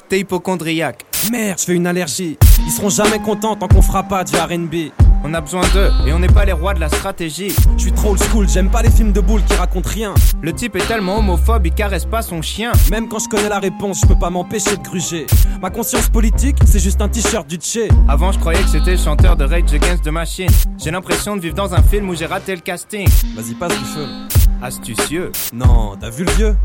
[0.07, 1.05] T'es hypochondriaque.
[1.31, 2.37] Merde, je fais une allergie.
[2.65, 4.91] Ils seront jamais contents tant qu'on fera pas du RB.
[5.23, 7.53] On a besoin d'eux et on n'est pas les rois de la stratégie.
[7.75, 10.13] Je suis trop old school, j'aime pas les films de boules qui racontent rien.
[10.41, 12.71] Le type est tellement homophobe, il caresse pas son chien.
[12.91, 15.25] Même quand je connais la réponse, je peux pas m'empêcher de gruger.
[15.61, 17.89] Ma conscience politique, c'est juste un t-shirt du Tché.
[18.07, 20.51] Avant, je croyais que c'était le chanteur de Rage Against the Machine.
[20.77, 23.07] J'ai l'impression de vivre dans un film où j'ai raté le casting.
[23.35, 24.07] Vas-y, passe du feu.
[24.61, 25.31] Astucieux.
[25.53, 26.55] Non, t'as vu le vieux?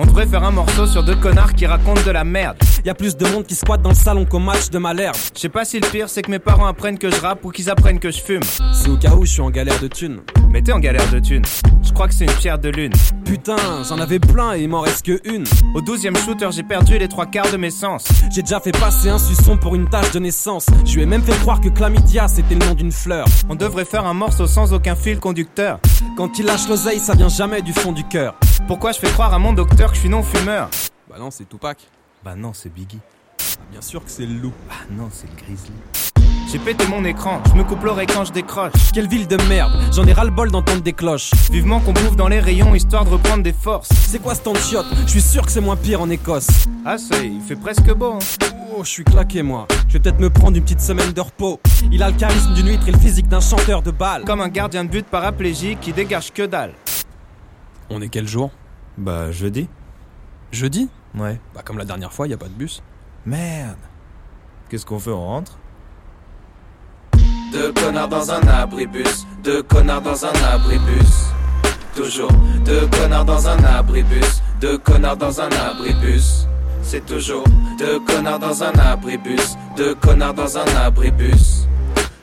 [0.00, 2.56] On devrait faire un morceau sur deux connards qui racontent de la merde.
[2.84, 5.16] Y a plus de monde qui squatte dans le salon qu'au match de Malherbe.
[5.34, 7.50] Je sais pas si le pire c'est que mes parents apprennent que je rappe ou
[7.50, 8.44] qu'ils apprennent que je fume.
[8.72, 10.20] C'est au cas où je suis en galère de thunes.
[10.50, 11.44] Mais t'es en galère de thunes.
[11.82, 12.92] Je crois que c'est une pierre de lune.
[13.24, 13.56] Putain,
[13.88, 15.44] j'en avais plein et il m'en reste que une.
[15.74, 18.06] Au douzième shooter, j'ai perdu les trois quarts de mes sens.
[18.32, 20.66] J'ai déjà fait passer un suçon pour une tâche de naissance.
[20.84, 23.26] Je lui ai même fait croire que chlamydia c'était le nom d'une fleur.
[23.48, 25.80] On devrait faire un morceau sans aucun fil conducteur.
[26.16, 28.36] Quand il lâche l'oseille, ça vient jamais du fond du cœur.
[28.66, 30.68] Pourquoi je fais croire à mon docteur que je suis non fumeur
[31.08, 31.78] Bah non, c'est Tupac.
[32.24, 33.00] Bah non, c'est Biggie.
[33.70, 34.52] Bien sûr que c'est le loup.
[34.70, 35.72] Ah non, c'est le Grizzly.
[36.50, 38.72] J'ai pété mon écran, je me coupe l'oreille quand je décroche.
[38.94, 41.30] Quelle ville de merde, j'en ai ras-le-bol d'entendre des cloches.
[41.50, 43.90] Vivement qu'on bouffe dans les rayons histoire de reprendre des forces.
[44.06, 46.48] C'est quoi ce temps de chiotte Je suis sûr que c'est moins pire en Écosse.
[46.86, 48.14] Ah, ça, il fait presque beau.
[48.14, 48.46] Hein.
[48.74, 49.66] Oh, je suis claqué moi.
[49.88, 51.60] Je vais peut-être me prendre une petite semaine de repos.
[51.92, 54.24] Il a le charisme d'une huître et le physique d'un chanteur de balle.
[54.24, 56.72] Comme un gardien de but paraplégique qui dégage que dalle.
[57.90, 58.50] On est quel jour?
[58.98, 59.68] Bah, jeudi.
[60.52, 60.88] Jeudi?
[61.14, 61.40] Ouais.
[61.54, 62.82] Bah comme la dernière fois, y a pas de bus.
[63.24, 63.78] Merde.
[64.68, 65.58] Qu'est-ce qu'on fait On rentre?
[67.52, 71.32] Deux connards dans un abribus, deux connards dans un abribus.
[71.94, 72.30] Toujours
[72.64, 76.46] deux connards dans un abribus, deux connards dans un abribus.
[76.82, 77.44] C'est toujours
[77.78, 81.66] deux connards dans un abribus, deux connards dans un abribus.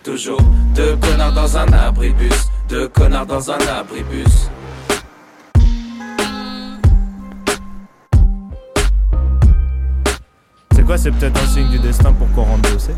[0.04, 0.42] Toujours
[0.76, 4.50] deux connards dans un abribus, deux connards dans un abribus.
[10.86, 12.94] Quoi C'est peut-être un signe du destin pour qu'on rentre bosser